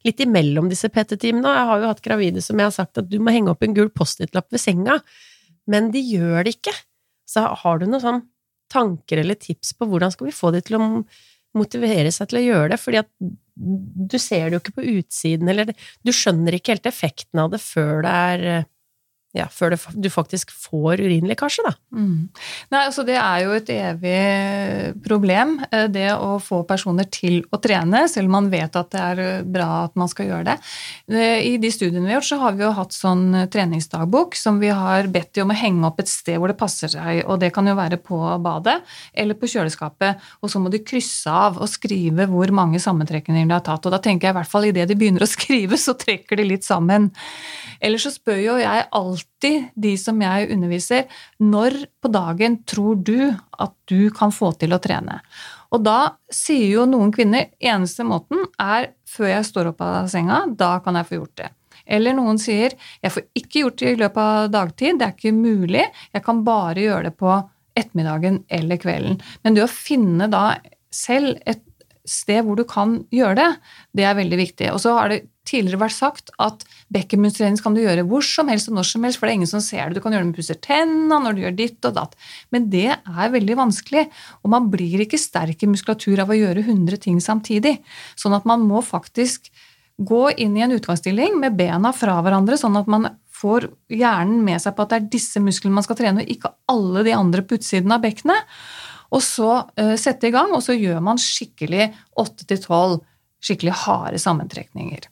litt 0.07 0.23
imellom 0.23 0.69
disse 0.71 0.89
PT-timene. 0.89 1.51
Jeg 1.55 1.69
har 1.69 1.81
jo 1.81 1.91
hatt 1.91 2.03
gravide 2.05 2.43
som 2.43 2.59
jeg 2.59 2.69
har 2.71 2.75
sagt 2.75 3.01
at 3.01 3.09
du 3.09 3.17
må 3.21 3.33
henge 3.35 3.53
opp 3.53 3.65
en 3.65 3.75
gul 3.77 3.91
Post-It-lapp 3.93 4.49
ved 4.55 4.63
senga, 4.63 4.99
men 5.69 5.91
de 5.93 6.01
gjør 6.01 6.47
det 6.47 6.55
ikke. 6.57 6.73
Så 7.29 7.43
har 7.61 7.79
du 7.79 7.85
noen 7.85 8.03
sånn 8.03 8.23
tanker 8.73 9.21
eller 9.21 9.37
tips 9.37 9.75
på 9.77 9.87
hvordan 9.89 10.13
skal 10.13 10.29
vi 10.29 10.35
få 10.35 10.53
de 10.55 10.63
til 10.65 10.79
å 10.79 10.83
motivere 11.57 12.11
seg 12.13 12.29
til 12.29 12.41
å 12.41 12.45
gjøre 12.45 12.73
det? 12.73 12.81
Fordi 12.81 13.01
at 13.01 13.09
du 13.59 14.17
ser 14.21 14.47
det 14.47 14.57
jo 14.57 14.63
ikke 14.63 14.77
på 14.79 14.89
utsiden, 14.95 15.49
eller 15.51 15.73
du 15.75 16.11
skjønner 16.15 16.55
ikke 16.57 16.77
helt 16.77 16.89
effekten 16.89 17.41
av 17.43 17.51
det 17.53 17.61
før 17.61 18.05
det 18.05 18.17
er 18.33 18.67
ja, 19.37 19.45
før 19.53 19.75
du 19.93 20.07
faktisk 20.09 20.49
får 20.49 21.03
urinlekkasje, 21.03 21.61
da. 21.61 21.75
Mm. 21.93 22.29
Nei, 22.73 22.79
altså 22.81 23.03
det 23.05 23.13
er 23.21 23.43
jo 23.43 23.51
et 23.53 23.67
evig 23.69 25.01
problem, 25.05 25.51
eh, 25.69 25.85
det 25.93 26.07
å 26.15 26.39
få 26.41 26.63
personer 26.65 27.05
til 27.13 27.43
å 27.53 27.59
trene, 27.61 28.07
selv 28.09 28.25
om 28.25 28.39
man 28.39 28.47
vet 28.49 28.73
at 28.79 28.89
det 28.89 29.03
er 29.03 29.21
eh, 29.21 29.43
bra 29.45 29.67
at 29.83 29.93
man 30.01 30.09
skal 30.09 30.31
gjøre 30.31 30.47
det. 30.47 30.55
Eh, 31.13 31.45
I 31.45 31.51
de 31.61 31.69
studiene 31.69 32.07
vi 32.07 32.15
har 32.15 32.17
gjort, 32.17 32.29
så 32.31 32.39
har 32.41 32.57
vi 32.57 32.65
jo 32.65 32.71
hatt 32.79 32.97
sånn 32.97 33.27
treningsdagbok 33.53 34.33
som 34.39 34.57
vi 34.63 34.71
har 34.73 35.11
bedt 35.13 35.35
de 35.37 35.45
om 35.45 35.53
å 35.53 35.59
henge 35.59 35.85
opp 35.85 36.01
et 36.01 36.09
sted 36.09 36.41
hvor 36.41 36.49
det 36.49 36.57
passer 36.57 36.89
seg, 36.89 37.21
og 37.29 37.37
det 37.43 37.51
kan 37.53 37.69
jo 37.69 37.77
være 37.77 38.01
på 38.01 38.17
badet 38.41 38.79
eller 39.13 39.37
på 39.37 39.51
kjøleskapet, 39.53 40.25
og 40.41 40.49
så 40.49 40.63
må 40.63 40.73
de 40.73 40.81
krysse 40.81 41.29
av 41.29 41.61
og 41.61 41.69
skrive 41.69 42.25
hvor 42.33 42.49
mange 42.49 42.81
sammentrekninger 42.81 43.45
de 43.45 43.57
har 43.59 43.65
tatt, 43.69 43.85
og 43.85 43.93
da 43.93 44.01
tenker 44.01 44.31
jeg 44.31 44.33
i 44.33 44.39
hvert 44.41 44.53
fall 44.57 44.71
idet 44.71 44.89
de 44.89 44.97
begynner 44.97 45.21
å 45.21 45.29
skrive, 45.37 45.77
så 45.77 45.93
trekker 45.93 46.41
de 46.41 46.49
litt 46.49 46.65
sammen. 46.65 47.11
Ellers 47.77 48.09
så 48.09 48.15
spør 48.17 48.41
jo 48.41 48.57
jeg 48.57 48.89
alltid 48.89 49.18
de 49.39 49.93
som 49.99 50.19
jeg 50.21 50.49
underviser, 50.53 51.05
når 51.39 51.77
på 52.01 52.11
dagen 52.13 52.59
tror 52.69 52.99
du 53.01 53.29
at 53.29 53.73
du 53.89 54.09
kan 54.15 54.33
få 54.35 54.51
til 54.59 54.75
å 54.75 54.81
trene? 54.83 55.19
Og 55.75 55.83
da 55.85 56.15
sier 56.33 56.79
jo 56.79 56.87
noen 56.89 57.13
kvinner 57.13 57.51
eneste 57.61 58.05
måten 58.07 58.41
er 58.59 58.91
før 59.09 59.31
jeg 59.33 59.47
står 59.49 59.71
opp 59.73 59.85
av 59.85 60.09
senga, 60.11 60.43
da 60.49 60.77
kan 60.83 60.97
jeg 60.97 61.09
få 61.09 61.19
gjort 61.19 61.37
det. 61.43 61.51
Eller 61.89 62.17
noen 62.17 62.39
sier 62.41 62.75
jeg 63.01 63.13
får 63.13 63.25
ikke 63.37 63.63
gjort 63.63 63.79
det 63.81 63.93
i 63.93 64.01
løpet 64.01 64.23
av 64.23 64.51
dagtid, 64.53 64.99
det 64.99 65.07
er 65.07 65.15
ikke 65.15 65.35
mulig, 65.35 65.85
jeg 66.13 66.25
kan 66.25 66.43
bare 66.45 66.85
gjøre 66.85 67.09
det 67.09 67.15
på 67.19 67.31
ettermiddagen 67.79 68.43
eller 68.49 68.81
kvelden. 68.81 69.17
Men 69.43 69.55
det 69.55 69.65
å 69.65 69.71
finne 69.71 70.29
da 70.31 70.43
selv 70.93 71.37
et 71.49 71.63
sted 72.09 72.43
hvor 72.45 72.57
du 72.59 72.65
kan 72.67 72.99
gjøre 73.13 73.37
det, 73.39 73.49
det 73.97 74.05
er 74.07 74.17
veldig 74.17 74.39
viktig. 74.39 74.71
Og 74.73 74.81
så 74.83 74.95
har 74.97 75.13
det 75.13 75.21
tidligere 75.49 75.81
vært 75.81 75.95
sagt 75.95 76.33
at 76.41 76.65
bekkenbunnstrening 76.93 77.57
kan 77.63 77.75
du 77.75 77.81
gjøre 77.81 78.05
hvor 78.09 78.25
som 78.25 78.51
helst 78.51 78.69
og 78.69 78.77
når 78.77 78.89
som 78.89 79.05
helst, 79.05 79.19
for 79.19 79.27
det 79.27 79.33
er 79.33 79.39
ingen 79.39 79.51
som 79.51 79.63
ser 79.63 79.89
det. 79.89 79.97
Du 79.97 80.03
kan 80.03 80.13
gjøre 80.13 80.25
det 80.25 80.29
med 80.31 80.37
å 80.37 80.41
pusse 80.41 80.59
tenna, 80.65 81.21
når 81.23 81.37
du 81.37 81.41
gjør 81.45 81.57
ditt 81.57 81.89
og 81.89 81.95
datt. 81.97 82.19
Men 82.53 82.67
det 82.73 82.91
er 82.93 83.33
veldig 83.33 83.57
vanskelig, 83.61 84.05
og 84.43 84.53
man 84.53 84.69
blir 84.73 85.05
ikke 85.05 85.21
sterk 85.21 85.65
i 85.65 85.71
muskulatur 85.71 86.21
av 86.25 86.33
å 86.33 86.37
gjøre 86.37 86.65
100 86.67 87.01
ting 87.07 87.17
samtidig. 87.23 87.79
Sånn 88.19 88.37
at 88.37 88.47
man 88.49 88.65
må 88.69 88.83
faktisk 88.85 89.49
gå 89.99 90.29
inn 90.39 90.55
i 90.55 90.63
en 90.63 90.75
utgangsstilling 90.77 91.41
med 91.41 91.57
bena 91.59 91.91
fra 91.95 92.19
hverandre, 92.23 92.59
sånn 92.59 92.77
at 92.79 92.87
man 92.91 93.09
får 93.39 93.69
hjernen 93.91 94.43
med 94.45 94.61
seg 94.63 94.75
på 94.75 94.85
at 94.85 94.93
det 94.93 94.99
er 94.99 95.09
disse 95.15 95.41
musklene 95.43 95.75
man 95.75 95.85
skal 95.85 95.97
trene, 95.99 96.23
og 96.23 96.31
ikke 96.31 96.53
alle 96.71 97.03
de 97.07 97.15
andre 97.15 97.43
på 97.43 97.59
utsiden 97.59 97.91
av 97.95 98.03
bekkenet. 98.03 98.47
Og 99.09 99.23
så 99.25 99.51
uh, 99.65 99.95
sette 99.99 100.29
i 100.29 100.33
gang, 100.33 100.51
og 100.55 100.63
så 100.65 100.75
gjør 100.77 100.99
man 101.03 101.21
skikkelig 101.21 101.91
8-12 102.19 102.99
skikkelig 103.39 103.77
harde 103.85 104.19
sammentrekninger. 104.19 105.07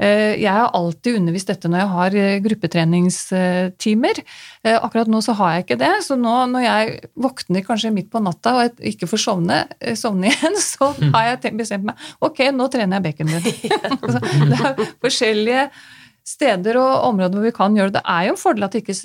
Uh, 0.00 0.32
jeg 0.40 0.48
har 0.48 0.72
alltid 0.76 1.18
undervist 1.18 1.50
dette 1.52 1.68
når 1.68 1.82
jeg 1.82 1.90
har 1.92 2.16
uh, 2.16 2.40
gruppetreningstimer. 2.46 4.22
Akkurat 4.80 5.12
nå 5.12 5.20
så 5.24 5.36
har 5.38 5.54
jeg 5.54 5.66
ikke 5.66 5.80
det, 5.84 5.92
så 6.06 6.18
nå 6.18 6.34
når 6.54 6.66
jeg 6.66 6.98
våkner 7.20 7.64
kanskje 7.66 7.94
midt 7.94 8.10
på 8.12 8.22
natta 8.24 8.56
og 8.56 8.66
jeg 8.66 8.94
ikke 8.94 9.10
får 9.12 9.24
sovne, 9.28 9.62
sovne 9.98 10.28
igjen, 10.32 10.58
så 10.60 10.92
har 11.14 11.30
jeg 11.30 11.54
bestemt 11.60 11.86
meg 11.92 12.10
ok, 12.24 12.48
nå 12.56 12.68
trener 12.72 12.98
jeg 12.98 13.08
bekkenbunn. 13.10 13.48
det 14.50 14.60
er 14.60 14.86
forskjellige 15.04 15.70
steder 16.30 16.78
og 16.80 17.06
områder 17.10 17.38
hvor 17.38 17.48
vi 17.48 17.54
kan 17.56 17.76
gjøre 17.76 17.94
det. 17.94 18.00
Det 18.00 18.14
er 18.14 18.26
jo 18.28 18.34
en 18.34 18.40
fordel 18.40 18.66
at, 18.66 18.76
ikke, 18.78 18.96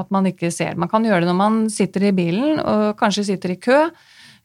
at, 0.00 0.12
man 0.14 0.28
ikke 0.30 0.52
ser. 0.54 0.78
Man 0.80 0.90
kan 0.92 1.06
gjøre 1.06 1.24
det 1.24 1.30
når 1.30 1.40
man 1.40 1.58
sitter 1.72 2.08
i 2.08 2.14
bilen 2.16 2.60
og 2.62 2.94
kanskje 3.00 3.26
sitter 3.32 3.54
i 3.54 3.58
kø, 3.60 3.80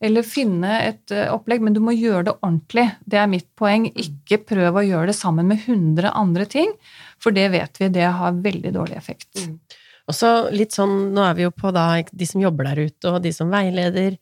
eller 0.01 0.25
finne 0.25 0.79
et 0.87 1.13
eh, 1.13 1.29
opplegg, 1.29 1.61
men 1.61 1.75
du 1.75 1.81
må 1.83 1.93
gjøre 1.93 2.25
det 2.31 2.37
ordentlig. 2.39 2.87
Det 3.05 3.19
er 3.21 3.29
mitt 3.29 3.47
poeng. 3.57 3.85
Ikke 3.91 4.41
prøv 4.41 4.79
å 4.79 4.85
gjøre 4.85 5.11
det 5.11 5.17
sammen 5.17 5.51
med 5.51 5.61
100 5.61 6.09
andre 6.17 6.47
ting, 6.49 6.73
for 7.21 7.35
det 7.35 7.51
vet 7.53 7.77
vi, 7.77 7.91
det 7.93 8.09
har 8.09 8.41
veldig 8.41 8.73
dårlig 8.73 8.97
effekt. 8.97 9.29
Mm. 9.37 9.59
Og 10.09 10.17
så 10.17 10.31
litt 10.51 10.73
sånn, 10.73 11.13
Nå 11.13 11.23
er 11.23 11.37
vi 11.37 11.45
jo 11.45 11.53
på 11.53 11.69
da 11.75 11.85
de 12.09 12.27
som 12.27 12.41
jobber 12.41 12.71
der 12.71 12.87
ute, 12.89 13.11
og 13.13 13.21
de 13.23 13.33
som 13.35 13.53
veileder, 13.53 14.17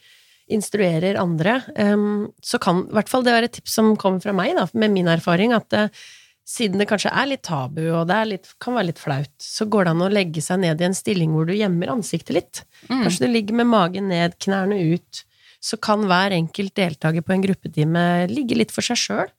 instruerer 0.50 1.20
andre. 1.22 1.60
Så 2.42 2.60
kan 2.62 2.84
i 2.88 2.96
hvert 2.98 3.10
fall 3.12 3.26
det 3.26 3.36
være 3.36 3.50
et 3.50 3.56
tips 3.60 3.76
som 3.80 3.94
kommer 4.02 4.22
fra 4.24 4.34
meg, 4.36 4.56
da, 4.58 4.66
med 4.74 4.96
min 4.96 5.10
erfaring, 5.12 5.54
at 5.56 5.76
uh, 5.78 6.08
siden 6.50 6.82
det 6.82 6.88
kanskje 6.90 7.12
er 7.14 7.30
litt 7.30 7.44
tabu, 7.46 7.84
og 7.94 8.08
det 8.10 8.20
litt, 8.26 8.52
kan 8.62 8.78
være 8.78 8.90
litt 8.90 9.02
flaut, 9.02 9.34
så 9.44 9.68
går 9.70 9.86
det 9.86 9.94
an 9.94 10.06
å 10.08 10.12
legge 10.12 10.42
seg 10.42 10.64
ned 10.64 10.82
i 10.82 10.88
en 10.88 10.98
stilling 10.98 11.34
hvor 11.36 11.46
du 11.46 11.54
gjemmer 11.54 11.92
ansiktet 11.94 12.34
litt. 12.36 12.62
Mm. 12.88 13.04
Kanskje 13.04 13.26
du 13.28 13.34
ligger 13.36 13.60
med 13.60 13.70
magen 13.70 14.10
ned, 14.10 14.38
knærne 14.42 14.80
ut. 14.96 15.26
Så 15.62 15.78
kan 15.84 16.08
hver 16.10 16.34
enkelt 16.34 16.74
deltaker 16.80 17.26
på 17.26 17.36
en 17.36 17.44
gruppetime 17.44 18.06
ligge 18.32 18.58
litt 18.58 18.74
for 18.74 18.86
seg 18.86 18.98
sjøl, 18.98 19.30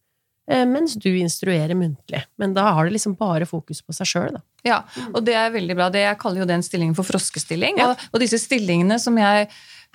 eh, 0.52 0.62
mens 0.68 0.94
du 1.00 1.08
instruerer 1.10 1.74
muntlig. 1.74 2.22
Men 2.38 2.54
da 2.54 2.68
har 2.76 2.86
det 2.86 2.94
liksom 2.98 3.16
bare 3.18 3.48
fokus 3.48 3.82
på 3.82 3.96
seg 3.96 4.12
sjøl, 4.12 4.38
da. 4.38 4.44
Ja, 4.66 4.82
og 5.08 5.24
det 5.24 5.34
er 5.40 5.54
veldig 5.54 5.74
bra. 5.78 5.88
Det, 5.90 6.04
jeg 6.04 6.20
kaller 6.20 6.44
jo 6.44 6.48
den 6.50 6.62
stillingen 6.62 6.94
for 6.94 7.08
froskestilling. 7.08 7.80
Ja. 7.80 7.90
Og, 7.90 8.08
og 8.12 8.22
disse 8.22 8.38
stillingene 8.38 9.00
som 9.02 9.16
jeg 9.18 9.48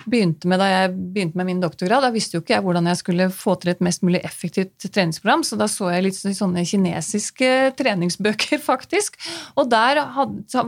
begynte 0.04 0.48
med 0.50 0.60
da 0.60 0.66
jeg 0.68 0.92
begynte 0.94 1.38
med 1.38 1.48
min 1.48 1.60
doktorgrad. 1.62 2.04
Da 2.04 2.12
visste 2.14 2.36
jo 2.36 2.42
ikke 2.42 2.56
jeg 2.56 2.64
hvordan 2.66 2.88
jeg 2.90 3.00
skulle 3.00 3.28
få 3.34 3.56
til 3.60 3.72
et 3.72 3.82
mest 3.84 4.04
mulig 4.06 4.20
effektivt 4.26 4.84
treningsprogram, 4.84 5.42
så 5.46 5.58
da 5.58 5.68
så 5.70 5.88
jeg 5.94 6.04
litt 6.06 6.18
sånne 6.20 6.64
kinesiske 6.68 7.50
treningsbøker, 7.78 8.60
faktisk. 8.70 9.16
Og 9.56 9.70
der 9.72 10.02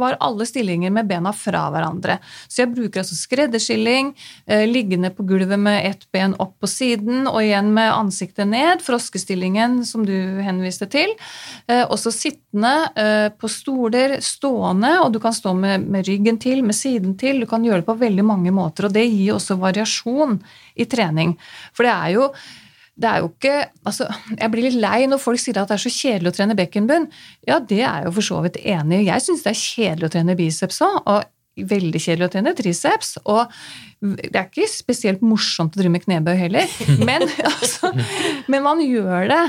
var 0.00 0.18
alle 0.24 0.48
stillinger 0.48 0.92
med 0.94 1.10
bena 1.10 1.34
fra 1.36 1.66
hverandre. 1.74 2.18
Så 2.48 2.64
jeg 2.64 2.72
bruker 2.74 3.02
altså 3.02 3.18
skredderskilling, 3.18 4.14
eh, 4.48 4.64
liggende 4.68 5.12
på 5.14 5.26
gulvet 5.28 5.60
med 5.60 5.86
ett 5.86 6.08
ben 6.14 6.34
opp 6.42 6.56
på 6.58 6.70
siden 6.70 7.28
og 7.28 7.40
igjen 7.44 7.70
med 7.76 7.92
ansiktet 7.92 8.48
ned, 8.48 8.82
froskestillingen 8.84 9.82
som 9.86 10.06
du 10.08 10.16
henviste 10.42 10.88
til. 10.90 11.14
Eh, 11.68 11.84
også 11.84 12.12
sittende 12.14 12.74
eh, 12.98 13.28
på 13.38 13.50
stoler, 13.52 14.18
stående, 14.24 14.96
og 15.04 15.12
du 15.14 15.20
kan 15.22 15.36
stå 15.36 15.54
med, 15.54 15.86
med 15.86 16.08
ryggen 16.08 16.40
til, 16.42 16.64
med 16.66 16.76
siden 16.76 17.14
til. 17.20 17.44
Du 17.44 17.50
kan 17.50 17.62
gjøre 17.66 17.84
det 17.84 17.88
på 17.88 17.98
veldig 18.02 18.26
mange 18.26 18.54
måter. 18.54 18.88
og 18.88 18.96
det 18.96 19.06
gir 19.18 19.36
også 19.36 19.58
variasjon 19.60 20.38
i 20.78 20.86
trening. 20.88 21.36
For 21.76 21.88
det 21.88 21.94
er 21.94 22.16
jo 22.16 22.32
det 22.98 23.06
er 23.06 23.20
jo 23.22 23.28
ikke 23.30 23.56
altså, 23.86 24.08
Jeg 24.34 24.50
blir 24.50 24.64
litt 24.64 24.78
lei 24.82 25.04
når 25.06 25.20
folk 25.22 25.38
sier 25.38 25.60
at 25.60 25.70
det 25.70 25.76
er 25.76 25.82
så 25.84 25.92
kjedelig 25.94 26.32
å 26.32 26.34
trene 26.34 26.56
bekkenbunn. 26.58 27.04
Ja, 27.46 27.60
det 27.62 27.84
er 27.84 28.00
jeg 28.00 28.08
jo 28.08 28.14
for 28.16 28.26
så 28.26 28.40
vidt 28.42 28.58
enig 28.58 29.04
i. 29.04 29.10
Jeg 29.12 29.22
syns 29.22 29.44
det 29.44 29.52
er 29.52 29.60
kjedelig 29.60 30.08
å 30.08 30.14
trene 30.16 30.38
biceps 30.38 30.80
òg. 30.82 30.96
Og 31.06 31.20
veldig 31.66 32.00
kjedelig 32.02 32.28
å 32.28 32.32
trene 32.32 32.54
triceps. 32.58 33.14
Og 33.26 33.46
det 34.02 34.34
er 34.34 34.48
ikke 34.48 34.68
spesielt 34.70 35.22
morsomt 35.26 35.74
å 35.74 35.80
drive 35.80 35.94
med 35.94 36.04
knebøy 36.04 36.34
heller. 36.38 36.74
Men, 37.08 37.26
altså, 37.46 37.92
men 38.50 38.64
man 38.64 38.82
gjør 38.82 39.28
det. 39.30 39.44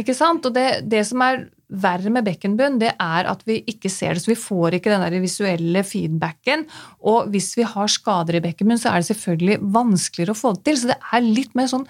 Ikke 0.00 0.14
sant? 0.16 0.46
Og 0.46 0.54
det, 0.56 0.82
det 0.88 1.02
som 1.08 1.22
er 1.24 1.48
verre 1.70 2.10
med 2.12 2.26
bekkenbunn, 2.26 2.78
det 2.80 2.92
er 2.96 3.28
at 3.30 3.42
vi 3.48 3.60
ikke 3.70 3.90
ser 3.92 4.16
det. 4.16 4.24
Så 4.24 4.32
vi 4.32 4.38
får 4.38 4.76
ikke 4.76 4.92
den 4.92 5.04
der 5.04 5.22
visuelle 5.22 5.82
feedbacken. 5.86 6.66
Og 7.06 7.30
hvis 7.32 7.52
vi 7.58 7.66
har 7.68 7.90
skader 7.90 8.38
i 8.38 8.42
bekkenbunn, 8.44 8.80
så 8.80 8.92
er 8.92 9.00
det 9.00 9.10
selvfølgelig 9.10 9.60
vanskeligere 9.76 10.34
å 10.34 10.40
få 10.40 10.54
det 10.56 10.64
til. 10.68 10.80
Så 10.80 10.90
det 10.92 10.98
er 11.00 11.26
litt 11.26 11.54
mer 11.58 11.70
sånn 11.70 11.86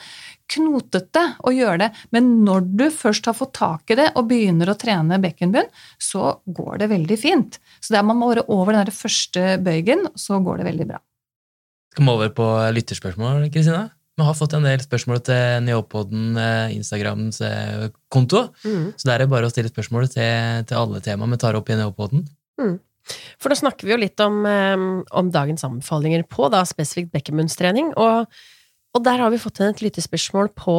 knotete 0.51 1.25
å 1.47 1.53
gjøre 1.55 1.85
det. 1.85 1.91
Men 2.15 2.33
når 2.47 2.67
du 2.81 2.87
først 2.95 3.29
har 3.31 3.39
fått 3.39 3.55
tak 3.61 3.93
i 3.93 3.99
det 4.01 4.11
og 4.15 4.29
begynner 4.31 4.73
å 4.73 4.79
trene 4.79 5.21
bekkenbunn, 5.23 5.71
så 6.01 6.35
går 6.47 6.83
det 6.83 6.91
veldig 6.93 7.21
fint. 7.21 7.61
Så 7.81 7.95
der 7.97 8.07
man 8.07 8.21
må 8.21 8.33
være 8.33 8.49
over 8.51 8.75
den 8.75 8.85
der 8.85 8.95
første 8.95 9.55
bøygen, 9.63 10.09
så 10.19 10.43
går 10.45 10.61
det 10.61 10.69
veldig 10.73 10.91
bra. 10.93 11.01
Skal 11.91 12.07
vi 12.07 12.13
over 12.13 12.29
på 12.35 12.47
lytterspørsmål, 12.77 13.49
Kristina? 13.51 13.89
Vi 14.21 14.27
har 14.27 14.37
fått 14.37 14.53
en 14.53 14.67
del 14.69 14.83
spørsmål 14.85 15.23
til 15.25 15.65
Neopoden, 15.65 16.37
eh, 16.37 16.75
Instagrams 16.77 17.41
eh, 17.41 17.89
konto. 18.13 18.51
Mm. 18.67 18.93
Så 18.93 19.09
det 19.09 19.17
er 19.17 19.31
bare 19.33 19.49
å 19.49 19.53
stille 19.53 19.73
spørsmål 19.73 20.11
til, 20.13 20.65
til 20.69 20.77
alle 20.77 21.01
temaer 21.05 21.33
vi 21.33 21.39
tar 21.41 21.57
opp 21.57 21.71
i 21.73 21.79
Neopoden. 21.79 22.27
Mm. 22.61 22.75
For 23.41 23.49
da 23.49 23.57
snakker 23.57 23.89
vi 23.89 23.95
jo 23.95 24.01
litt 24.03 24.21
om, 24.21 24.43
eh, 24.47 24.85
om 25.17 25.31
dagens 25.33 25.65
anbefalinger 25.65 26.27
på 26.29 26.51
da 26.53 26.67
spesifikt 26.69 27.15
bekkenbunnstrening, 27.17 27.95
og, 27.97 28.29
og, 28.93 29.05
der 29.07 29.25
har 29.25 29.33
vi 29.33 29.41
fått 29.41 29.63
inn 29.63 29.73
et 29.73 29.87
lite 29.87 30.05
spørsmål 30.05 30.53
på 30.59 30.77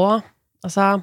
Altså, 0.62 1.00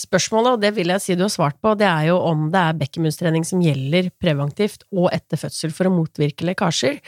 spørsmålet, 0.00 0.54
og 0.54 0.62
det 0.62 0.70
vil 0.78 0.88
jeg 0.88 1.02
si 1.04 1.14
du 1.14 1.26
har 1.26 1.32
svart 1.34 1.58
på, 1.60 1.74
det 1.76 1.84
er 1.84 2.06
jo 2.08 2.14
om 2.24 2.46
det 2.48 2.56
er 2.56 2.78
bekkenbunnstrening 2.80 3.44
som 3.44 3.60
gjelder 3.60 4.08
preventivt 4.16 4.86
og 4.96 5.10
etter 5.12 5.36
fødsel 5.36 5.74
for 5.76 5.90
å 5.90 5.92
motvirke 5.92 6.46
lekkasjer. 6.48 7.02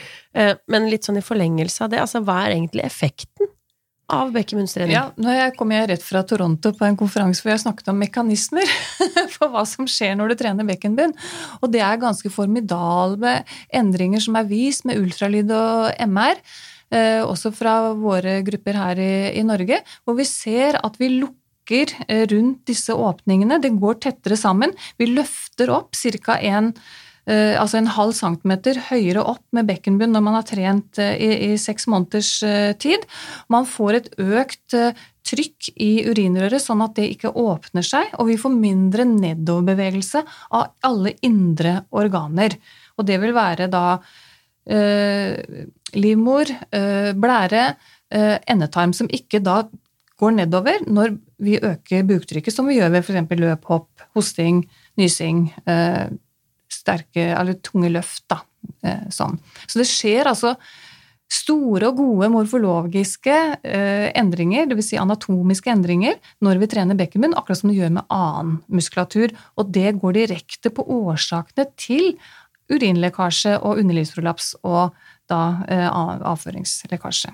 Men 0.69 0.85
litt 0.91 1.09
sånn 1.09 1.17
i 1.17 1.25
forlengelse 1.25 1.87
av 1.87 1.89
det, 1.89 2.03
altså 2.03 2.21
hva 2.21 2.43
er 2.43 2.53
egentlig 2.53 2.85
effekten 2.85 3.36
av 4.13 4.31
bekkenbunnstrening? 4.35 4.93
Ja, 4.95 5.09
nå 5.19 5.33
kommer 5.57 5.81
jeg 5.81 5.89
rett 5.91 6.05
fra 6.05 6.23
Toronto 6.27 6.71
på 6.75 6.85
en 6.87 6.97
konferanse 6.99 7.43
hvor 7.43 7.53
jeg 7.53 7.63
snakket 7.65 7.91
om 7.91 7.99
mekanismer 7.99 8.69
for 9.35 9.51
hva 9.53 9.65
som 9.67 9.87
skjer 9.89 10.15
når 10.17 10.31
du 10.31 10.37
trener 10.43 10.67
bekkenbunn. 10.67 11.15
Og 11.61 11.71
det 11.73 11.83
er 11.83 12.01
ganske 12.01 12.31
formidable 12.33 13.41
endringer 13.75 14.23
som 14.23 14.39
er 14.39 14.47
vist 14.49 14.87
med 14.87 15.01
ultralyd 15.01 15.51
og 15.55 15.89
MR. 16.07 16.39
Eh, 16.87 17.23
også 17.23 17.51
fra 17.55 17.79
våre 17.99 18.39
grupper 18.47 18.79
her 18.79 19.01
i, 19.03 19.15
i 19.39 19.43
Norge, 19.43 19.81
hvor 20.07 20.15
vi 20.19 20.27
ser 20.27 20.79
at 20.79 20.95
vi 21.01 21.11
lukker 21.17 21.91
eh, 22.07 22.23
rundt 22.31 22.63
disse 22.69 22.95
åpningene. 22.95 23.59
Det 23.59 23.75
går 23.75 23.99
tettere 24.07 24.39
sammen. 24.39 24.71
Vi 24.95 25.11
løfter 25.11 25.73
opp 25.75 25.99
ca. 25.99 26.39
en 26.39 26.71
Eh, 26.71 27.06
altså 27.27 27.81
en 27.81 27.89
halv 27.91 28.13
centimeter 28.15 28.79
høyere 28.87 29.25
opp 29.27 29.43
med 29.55 29.67
bekkenbunn 29.67 30.13
når 30.15 30.23
man 30.23 30.37
har 30.37 30.47
trent 30.47 30.99
eh, 31.03 31.17
i, 31.19 31.29
i 31.49 31.57
seks 31.59 31.87
måneders 31.91 32.31
eh, 32.47 32.71
tid. 32.79 33.03
Man 33.51 33.67
får 33.67 33.99
et 33.99 34.09
økt 34.23 34.77
trykk 35.27 35.71
i 35.83 35.91
urinrøret, 36.07 36.61
sånn 36.63 36.83
at 36.85 36.95
det 36.97 37.09
ikke 37.11 37.33
åpner 37.35 37.85
seg, 37.85 38.13
og 38.15 38.29
vi 38.29 38.37
får 38.39 38.53
mindre 38.53 39.03
nedoverbevegelse 39.09 40.23
av 40.55 40.71
alle 40.87 41.17
indre 41.25 41.81
organer. 41.91 42.55
Og 42.97 43.07
det 43.09 43.19
vil 43.21 43.35
være 43.35 43.67
da 43.71 43.83
eh, 44.69 45.65
livmor, 45.97 46.51
eh, 46.71 47.11
blære, 47.11 47.65
eh, 48.11 48.37
endetarm, 48.47 48.95
som 48.95 49.11
ikke 49.11 49.43
da 49.43 49.65
går 50.17 50.33
nedover 50.39 50.85
når 50.89 51.17
vi 51.43 51.59
øker 51.61 52.07
buktrykket, 52.07 52.53
som 52.53 52.69
vi 52.69 52.79
gjør 52.79 52.95
ved 52.95 53.03
f.eks. 53.03 53.35
løp, 53.37 53.67
hopp, 53.69 54.07
hosting, 54.17 54.63
nysing, 54.97 55.51
eh, 55.69 56.07
sterke, 56.87 57.31
eller 57.35 57.59
tunge 57.63 57.91
løft. 57.93 58.23
da, 58.31 58.41
eh, 58.83 59.07
sånn. 59.13 59.37
Så 59.67 59.83
det 59.83 59.89
skjer 59.91 60.31
altså 60.31 60.55
store 61.27 61.89
og 61.89 61.99
gode 61.99 62.29
morfologiske 62.31 63.35
eh, 63.67 64.07
endringer, 64.15 64.69
dvs. 64.69 64.93
Si 64.93 64.99
anatomiske 64.99 65.71
endringer, 65.71 66.15
når 66.43 66.61
vi 66.61 66.69
trener 66.71 66.99
bekkenbunn, 66.99 67.35
akkurat 67.35 67.59
som 67.59 67.71
det 67.71 67.79
gjør 67.81 67.95
med 67.99 68.13
annen 68.13 68.57
muskulatur. 68.71 69.35
Og 69.59 69.73
det 69.75 69.97
går 69.99 70.21
direkte 70.21 70.71
på 70.71 70.85
årsakene 70.97 71.67
til 71.79 72.13
urinlekkasje 72.71 73.57
og 73.59 73.81
underlivsprolaps 73.81 74.53
og 74.67 74.95
da 75.31 75.41
eh, 75.67 75.87
avføringslekkasje. 75.87 77.33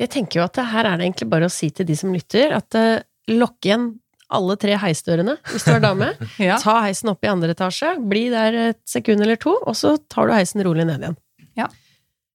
Jeg 0.00 0.08
tenker 0.12 0.40
jo 0.40 0.46
at 0.46 0.60
her 0.72 0.88
er 0.88 0.96
det 0.96 1.06
egentlig 1.06 1.28
bare 1.32 1.48
å 1.48 1.52
si 1.52 1.68
til 1.74 1.88
de 1.88 1.96
som 1.98 2.12
lytter, 2.14 2.54
at 2.56 2.76
eh, 2.78 3.04
lokk 3.32 3.68
igjen 3.68 3.90
alle 4.34 4.56
tre 4.60 4.76
heisdørene 4.80 5.36
hvis 5.50 5.66
du 5.66 5.74
er 5.74 5.84
dame. 5.84 6.12
ja. 6.48 6.58
Ta 6.62 6.80
heisen 6.86 7.12
opp 7.12 7.24
i 7.24 7.30
andre 7.32 7.54
etasje, 7.56 7.94
bli 8.08 8.26
der 8.32 8.58
et 8.70 8.80
sekund 8.88 9.24
eller 9.24 9.40
to, 9.40 9.54
og 9.60 9.76
så 9.78 9.96
tar 10.12 10.28
du 10.28 10.36
heisen 10.36 10.64
rolig 10.66 10.88
ned 10.88 11.04
igjen. 11.04 11.18
Ja. 11.58 11.68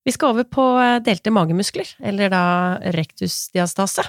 Vi 0.08 0.14
skal 0.16 0.36
over 0.36 0.48
på 0.48 0.70
eh, 0.80 1.00
delte 1.04 1.34
magemuskler, 1.36 1.90
eller 2.00 2.32
da 2.32 2.46
rektusdiastase. 2.96 4.08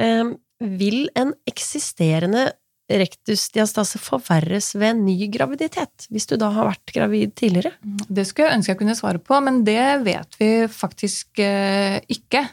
Ehm, 0.00 0.36
vil 0.60 1.08
en 1.18 1.32
eksisterende 1.48 2.50
rektusdiastase 2.90 4.00
forverres 4.02 4.72
ved 4.74 4.94
en 4.94 5.02
ny 5.06 5.28
graviditet, 5.30 6.06
hvis 6.10 6.26
du 6.30 6.36
da 6.40 6.50
har 6.54 6.70
vært 6.72 6.94
gravid 6.94 7.34
tidligere? 7.38 7.72
Det 8.08 8.24
skulle 8.26 8.48
jeg 8.48 8.58
ønske 8.58 8.74
jeg 8.74 8.80
kunne 8.80 8.96
svare 8.98 9.22
på, 9.22 9.38
men 9.46 9.62
det 9.66 9.82
vet 10.06 10.38
vi 10.40 10.50
faktisk 10.70 11.42
eh, 11.44 12.00
ikke. 12.10 12.44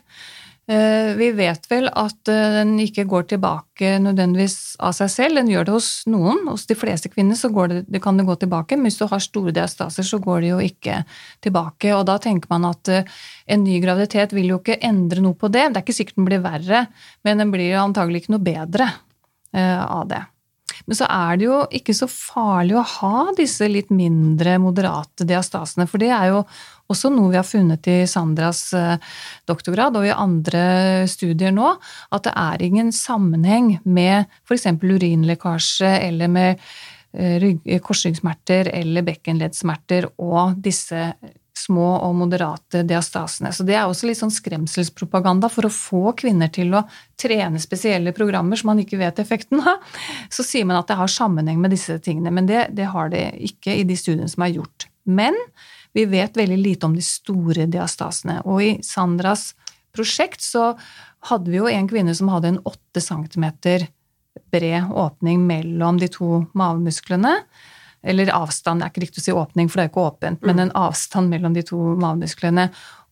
Eh, 0.68 1.14
vi 1.16 1.30
vet 1.32 1.64
vel 1.72 1.88
at 1.88 2.28
eh, 2.28 2.58
den 2.58 2.74
ikke 2.84 3.06
går 3.08 3.30
tilbake 3.32 3.94
nødvendigvis 4.04 4.76
av 4.84 4.92
seg 4.98 5.14
selv. 5.14 5.40
Den 5.40 5.52
gjør 5.54 5.70
det 5.70 5.76
hos 5.78 5.90
noen. 6.12 6.44
Hos 6.52 6.68
de 6.68 6.76
fleste 6.76 7.12
kvinner 7.14 7.40
så 7.40 7.52
det, 7.72 7.86
det 7.88 8.04
kan 8.04 8.20
det 8.20 8.28
gå 8.28 8.36
tilbake, 8.36 8.76
men 8.76 8.90
hvis 8.90 9.00
du 9.00 9.08
har 9.08 9.24
store 9.24 9.56
diastaser, 9.56 10.04
så 10.04 10.20
går 10.20 10.44
det 10.44 10.52
jo 10.52 10.62
ikke 10.66 11.02
tilbake. 11.46 11.96
Og 11.96 12.06
da 12.10 12.20
tenker 12.20 12.52
man 12.52 12.68
at 12.68 12.92
en 12.92 13.64
ny 13.64 13.80
graviditet 13.84 14.36
vil 14.36 14.52
jo 14.52 14.62
ikke 14.62 14.82
endre 14.84 15.24
noe 15.24 15.40
på 15.40 15.48
det. 15.48 15.70
Det 15.72 15.80
er 15.80 15.88
ikke 15.88 16.00
sikkert 16.02 16.20
den 16.20 16.32
blir 16.32 16.44
verre, 16.44 16.88
men 17.24 17.40
den 17.40 17.54
blir 17.56 17.80
antagelig 17.80 18.26
ikke 18.26 18.36
noe 18.36 18.48
bedre. 18.52 18.92
Eh, 19.54 19.86
av 19.86 20.08
det. 20.08 20.26
Men 20.88 20.96
så 20.96 21.08
er 21.12 21.38
det 21.40 21.48
jo 21.50 21.60
ikke 21.76 21.94
så 21.96 22.08
farlig 22.08 22.78
å 22.80 22.86
ha 22.88 23.24
disse 23.36 23.68
litt 23.68 23.90
mindre 23.92 24.56
moderate 24.64 25.28
diastasene, 25.28 25.88
for 25.90 26.00
det 26.00 26.14
er 26.16 26.32
jo 26.32 26.44
også 26.88 27.12
noe 27.12 27.34
vi 27.34 27.40
har 27.40 27.48
funnet 27.48 27.90
i 27.92 27.98
Sandras 28.08 28.62
eh, 28.78 28.96
doktorgrad 29.50 30.00
og 30.00 30.08
i 30.08 30.16
andre 30.16 30.64
studier 31.12 31.52
nå, 31.52 31.74
at 32.16 32.28
det 32.30 32.36
er 32.40 32.64
ingen 32.64 32.94
sammenheng 32.96 33.74
med 33.84 34.32
f.eks. 34.48 34.70
urinlekkasje 34.80 35.92
eller 36.08 36.32
med 36.32 36.64
eh, 37.12 37.82
korsryggsmerter 37.84 38.72
eller 38.72 39.04
bekkenleddsmerter 39.08 40.08
og 40.24 40.56
disse 40.64 41.10
små 41.58 41.88
og 42.06 42.14
moderate 42.20 42.84
diastasene. 42.88 43.52
Så 43.54 43.66
det 43.68 43.76
er 43.78 43.88
også 43.88 44.10
litt 44.10 44.20
sånn 44.20 44.34
skremselspropaganda 44.34 45.50
for 45.52 45.68
å 45.68 45.74
få 45.74 46.14
kvinner 46.20 46.52
til 46.54 46.76
å 46.78 46.84
trene 47.20 47.62
spesielle 47.62 48.14
programmer 48.16 48.60
som 48.60 48.72
man 48.72 48.84
ikke 48.84 49.00
vet 49.02 49.22
effekten 49.24 49.64
av. 49.64 49.82
Så 50.34 50.46
sier 50.46 50.68
man 50.68 50.80
at 50.80 50.92
det 50.92 51.00
har 51.00 51.12
sammenheng 51.12 51.60
med 51.64 51.74
disse 51.74 51.98
tingene, 52.04 52.34
men 52.34 52.50
det, 52.50 52.68
det 52.78 52.92
har 52.94 53.12
det 53.14 53.26
ikke 53.50 53.76
i 53.80 53.88
de 53.88 53.98
studiene 54.00 54.30
som 54.32 54.46
er 54.46 54.56
gjort. 54.60 54.90
Men 55.08 55.36
vi 55.98 56.06
vet 56.06 56.38
veldig 56.38 56.58
lite 56.62 56.86
om 56.86 56.96
de 56.96 57.04
store 57.06 57.66
diastasene. 57.72 58.42
Og 58.46 58.64
i 58.64 58.72
Sandras 58.86 59.52
prosjekt 59.96 60.44
så 60.46 60.74
hadde 61.32 61.50
vi 61.50 61.58
jo 61.58 61.70
en 61.72 61.88
kvinne 61.90 62.14
som 62.16 62.30
hadde 62.30 62.54
en 62.54 62.60
8 62.68 63.02
cm 63.02 63.48
bred 64.54 64.92
åpning 64.94 65.42
mellom 65.48 65.98
de 65.98 66.10
to 66.14 66.44
mavemusklene. 66.58 67.34
Eller 68.06 68.30
avstand, 68.36 68.80
det 68.80 68.88
er 68.88 68.94
ikke 68.94 69.06
riktig 69.08 69.24
å 69.24 69.26
si 69.26 69.36
åpning, 69.36 69.70
for 69.70 69.80
det 69.80 69.86
er 69.86 69.90
jo 69.90 69.94
ikke 69.94 70.08
åpent, 70.12 70.44
men 70.46 70.62
en 70.62 70.74
avstand 70.78 71.32
mellom 71.34 71.56
de 71.56 71.64
to 71.66 71.80
mavemusklene. 71.98 72.68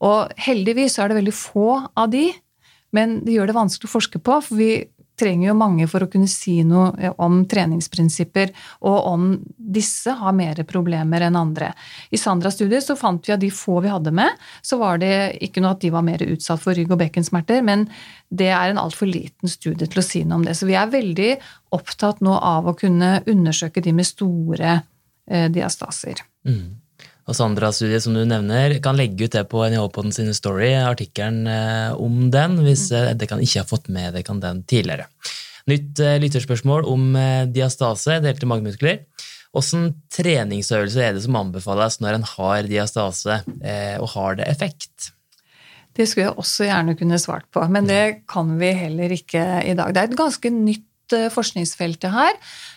Og 0.06 0.34
heldigvis 0.45 1.00
er 1.00 1.10
det 1.10 1.19
veldig 1.19 1.36
få 1.36 1.69
av 1.98 2.12
de, 2.13 2.28
men 2.95 3.17
det 3.26 3.36
gjør 3.36 3.50
det 3.50 3.58
vanskelig 3.58 3.89
å 3.89 3.95
forske 3.95 4.21
på, 4.24 4.38
for 4.45 4.60
vi 4.60 4.69
trenger 5.19 5.49
jo 5.49 5.58
mange 5.58 5.88
for 5.91 6.06
å 6.06 6.10
kunne 6.12 6.30
si 6.32 6.58
noe 6.67 6.91
eh, 6.99 7.13
om 7.23 7.41
treningsprinsipper, 7.49 8.51
og 8.88 9.10
om 9.12 9.28
disse 9.56 10.13
har 10.19 10.36
mer 10.36 10.62
problemer 10.67 11.25
enn 11.28 11.39
andre. 11.39 11.71
I 12.12 12.19
Sandras 12.19 12.58
studie 12.60 12.82
så 12.84 12.97
fant 12.99 13.25
vi 13.28 13.36
at 13.36 13.43
de 13.43 13.51
få 13.54 13.80
vi 13.86 13.91
hadde 13.91 14.13
med, 14.15 14.38
så 14.62 14.80
var 14.82 15.01
det 15.04 15.13
ikke 15.45 15.63
noe 15.63 15.75
at 15.75 15.84
de 15.84 15.93
var 15.93 16.06
mer 16.06 16.23
utsatt 16.25 16.63
for 16.63 16.78
rygg- 16.78 16.93
og 16.93 17.01
bekkensmerter, 17.01 17.63
men 17.65 17.88
det 18.30 18.51
er 18.51 18.71
en 18.71 18.82
altfor 18.82 19.10
liten 19.10 19.51
studie 19.51 19.88
til 19.88 20.01
å 20.01 20.06
si 20.06 20.23
noe 20.23 20.41
om 20.41 20.47
det. 20.47 20.56
Så 20.58 20.67
vi 20.69 20.78
er 20.80 20.91
veldig 20.91 21.32
opptatt 21.75 22.23
nå 22.25 22.36
av 22.38 22.67
å 22.67 22.78
kunne 22.78 23.19
undersøke 23.25 23.84
de 23.84 23.95
med 23.95 24.08
store 24.08 24.73
eh, 24.75 25.47
diastaser. 25.54 26.23
Mm. 26.47 26.85
Og 27.25 27.33
Sandra-studiet 27.33 28.03
som 28.05 28.13
du 28.13 28.21
nevner, 28.27 28.75
kan 28.85 28.97
legge 28.97 29.25
ut 29.25 29.33
det 29.33 29.47
på 29.49 29.63
NIH-poden 29.65 30.13
sin 30.13 30.29
story, 30.38 30.75
artikkelen 30.77 31.49
eh, 31.49 31.95
om 31.97 32.27
den, 32.33 32.59
hvis 32.67 32.91
mm. 32.91 32.97
eh, 32.99 33.13
dere 33.17 33.39
ikke 33.41 33.63
har 33.63 33.69
fått 33.69 33.89
med 33.93 34.13
dere 34.13 34.38
den 34.43 34.61
tidligere. 34.69 35.07
Nytt 35.65 36.03
eh, 36.05 36.19
lytterspørsmål 36.21 36.85
om 36.85 37.17
diastase, 37.49 38.19
delte 38.21 38.49
magemuskler. 38.49 39.01
Hvilken 39.55 39.89
treningsøvelse 40.11 41.01
er 41.01 41.15
det 41.15 41.23
som 41.23 41.38
anbefales 41.39 41.97
når 42.03 42.19
en 42.19 42.25
har 42.27 42.67
diastase, 42.67 43.38
og 44.03 44.09
har 44.11 44.35
det 44.35 44.49
effekt? 44.51 45.13
Det 45.95 46.03
skulle 46.09 46.25
jeg 46.25 46.41
også 46.41 46.67
gjerne 46.67 46.97
kunne 46.99 47.21
svart 47.23 47.47
på, 47.55 47.63
men 47.71 47.88
det 47.88 48.27
kan 48.27 48.51
vi 48.59 48.73
heller 48.75 49.13
ikke 49.15 49.45
i 49.63 49.71
dag. 49.79 49.95
Det 49.95 50.01
er 50.01 50.09
et 50.11 50.19
ganske 50.19 50.51
nytt 50.51 50.83
forskningsfelt 51.33 52.07
her. 52.09 52.33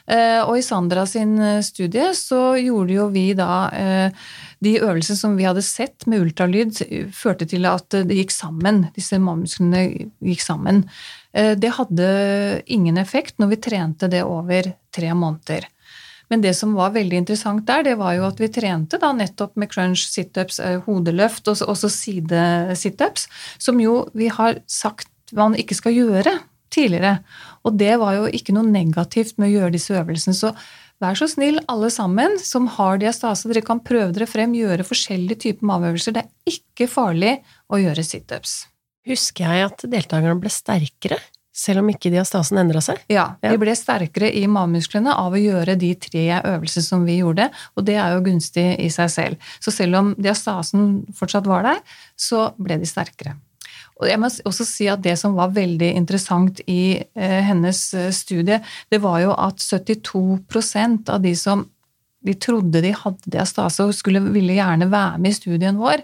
Eh, 0.08 0.40
og 0.40 0.56
i 0.56 0.64
Sandra 0.64 1.04
sin 1.08 1.36
eh, 1.36 1.60
studie 1.64 2.14
så 2.16 2.56
gjorde 2.56 2.94
jo 2.94 3.08
vi 3.12 3.26
da 3.36 3.68
eh, 3.76 4.28
de 4.64 4.74
øvelsene 4.80 5.20
som 5.20 5.36
vi 5.36 5.44
hadde 5.44 5.64
sett 5.64 6.06
med 6.08 6.24
ultralyd, 6.24 6.80
førte 7.14 7.46
til 7.48 7.68
at 7.68 7.92
det 7.92 8.16
gikk 8.16 8.32
sammen. 8.34 8.86
Disse 8.96 9.20
mammusklene 9.20 9.84
gikk 10.24 10.42
sammen. 10.42 10.86
Det 11.30 11.70
hadde 11.76 12.06
ingen 12.66 12.96
effekt 12.98 13.36
når 13.38 13.52
vi 13.52 13.58
trente 13.62 14.08
det 14.10 14.24
over 14.26 14.72
tre 14.90 15.12
måneder. 15.14 15.68
Men 16.32 16.42
det 16.42 16.54
som 16.58 16.72
var 16.74 16.96
veldig 16.96 17.20
interessant 17.20 17.62
der, 17.68 17.84
det 17.86 17.94
var 18.00 18.16
jo 18.16 18.24
at 18.26 18.40
vi 18.42 18.48
trente 18.50 18.98
da 18.98 19.12
nettopp 19.14 19.54
med 19.60 19.70
crunch, 19.70 20.08
situps, 20.10 20.58
hodeløft 20.88 21.52
og 21.52 21.62
også 21.68 21.92
sidesitups, 21.92 23.28
som 23.60 23.78
jo 23.80 24.00
vi 24.18 24.32
har 24.32 24.58
sagt 24.66 25.12
man 25.36 25.54
ikke 25.60 25.76
skal 25.76 25.94
gjøre 25.94 26.34
tidligere. 26.74 27.18
Og 27.66 27.78
det 27.80 27.94
var 28.00 28.18
jo 28.18 28.28
ikke 28.32 28.54
noe 28.56 28.68
negativt 28.68 29.38
med 29.38 29.50
å 29.50 29.54
gjøre 29.54 29.74
disse 29.76 29.96
øvelsene. 29.96 30.36
Så 30.36 30.52
vær 31.02 31.18
så 31.18 31.28
snill, 31.30 31.60
alle 31.70 31.90
sammen 31.94 32.38
som 32.42 32.68
har 32.78 33.00
diastase, 33.02 33.48
dere 33.50 33.64
kan 33.66 33.82
prøve 33.84 34.12
dere 34.16 34.28
frem, 34.30 34.56
gjøre 34.58 34.86
forskjellige 34.86 35.44
typer 35.46 35.70
maveøvelser. 35.70 36.16
Det 36.16 36.24
er 36.26 36.58
ikke 36.58 36.90
farlig 36.90 37.38
å 37.70 37.80
gjøre 37.82 38.06
situps. 38.06 38.60
Husker 39.08 39.48
jeg 39.48 39.68
at 39.70 39.88
deltakerne 39.88 40.38
ble 40.40 40.52
sterkere? 40.52 41.20
Selv 41.58 41.82
om 41.82 41.88
ikke 41.90 42.12
diastasen 42.12 42.60
endra 42.60 42.78
seg? 42.84 43.00
Ja, 43.10 43.32
de 43.42 43.56
ble 43.58 43.72
sterkere 43.74 44.28
i 44.30 44.44
mavemusklene 44.46 45.10
av 45.10 45.34
å 45.34 45.40
gjøre 45.40 45.74
de 45.80 45.90
tre 45.98 46.26
øvelsene 46.36 46.86
som 46.86 47.06
vi 47.08 47.18
gjorde, 47.18 47.48
og 47.74 47.88
det 47.88 47.96
er 47.98 48.14
jo 48.14 48.22
gunstig 48.28 48.68
i 48.78 48.86
seg 48.94 49.10
selv. 49.10 49.50
Så 49.58 49.74
selv 49.74 49.98
om 49.98 50.12
diastasen 50.20 51.00
fortsatt 51.18 51.50
var 51.50 51.66
der, 51.66 51.82
så 52.14 52.52
ble 52.62 52.78
de 52.78 52.86
sterkere. 52.86 53.34
Og 53.98 54.06
jeg 54.06 54.20
må 54.22 54.30
også 54.30 54.66
si 54.66 54.86
at 54.90 55.02
Det 55.02 55.16
som 55.18 55.34
var 55.38 55.54
veldig 55.56 55.90
interessant 55.98 56.60
i 56.70 56.98
eh, 56.98 57.40
hennes 57.46 57.80
eh, 57.98 58.12
studie, 58.14 58.60
det 58.90 59.02
var 59.02 59.22
jo 59.24 59.34
at 59.34 59.62
72% 59.62 61.10
av 61.10 61.22
de 61.24 61.34
som 61.38 61.66
de 62.26 62.34
trodde 62.34 62.82
de 62.82 62.92
hadde 62.94 63.30
diastase 63.30 63.86
og 63.86 63.94
skulle, 63.94 64.22
ville 64.34 64.56
gjerne 64.56 64.90
være 64.90 65.20
med 65.22 65.34
i 65.34 65.38
studien 65.38 65.78
vår, 65.78 66.02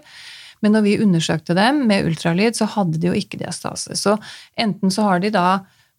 men 0.63 0.73
når 0.73 0.85
vi 0.85 0.99
undersøkte 1.03 1.55
dem 1.57 1.83
med 1.89 2.07
ultralyd, 2.07 2.55
så 2.57 2.67
hadde 2.71 2.99
de 3.01 3.11
jo 3.11 3.17
ikke 3.17 3.39
diastase. 3.41 3.97
Så 3.99 4.15
enten 4.57 4.93
så 4.93 5.09
har 5.09 5.19
de 5.21 5.33
da 5.35 5.47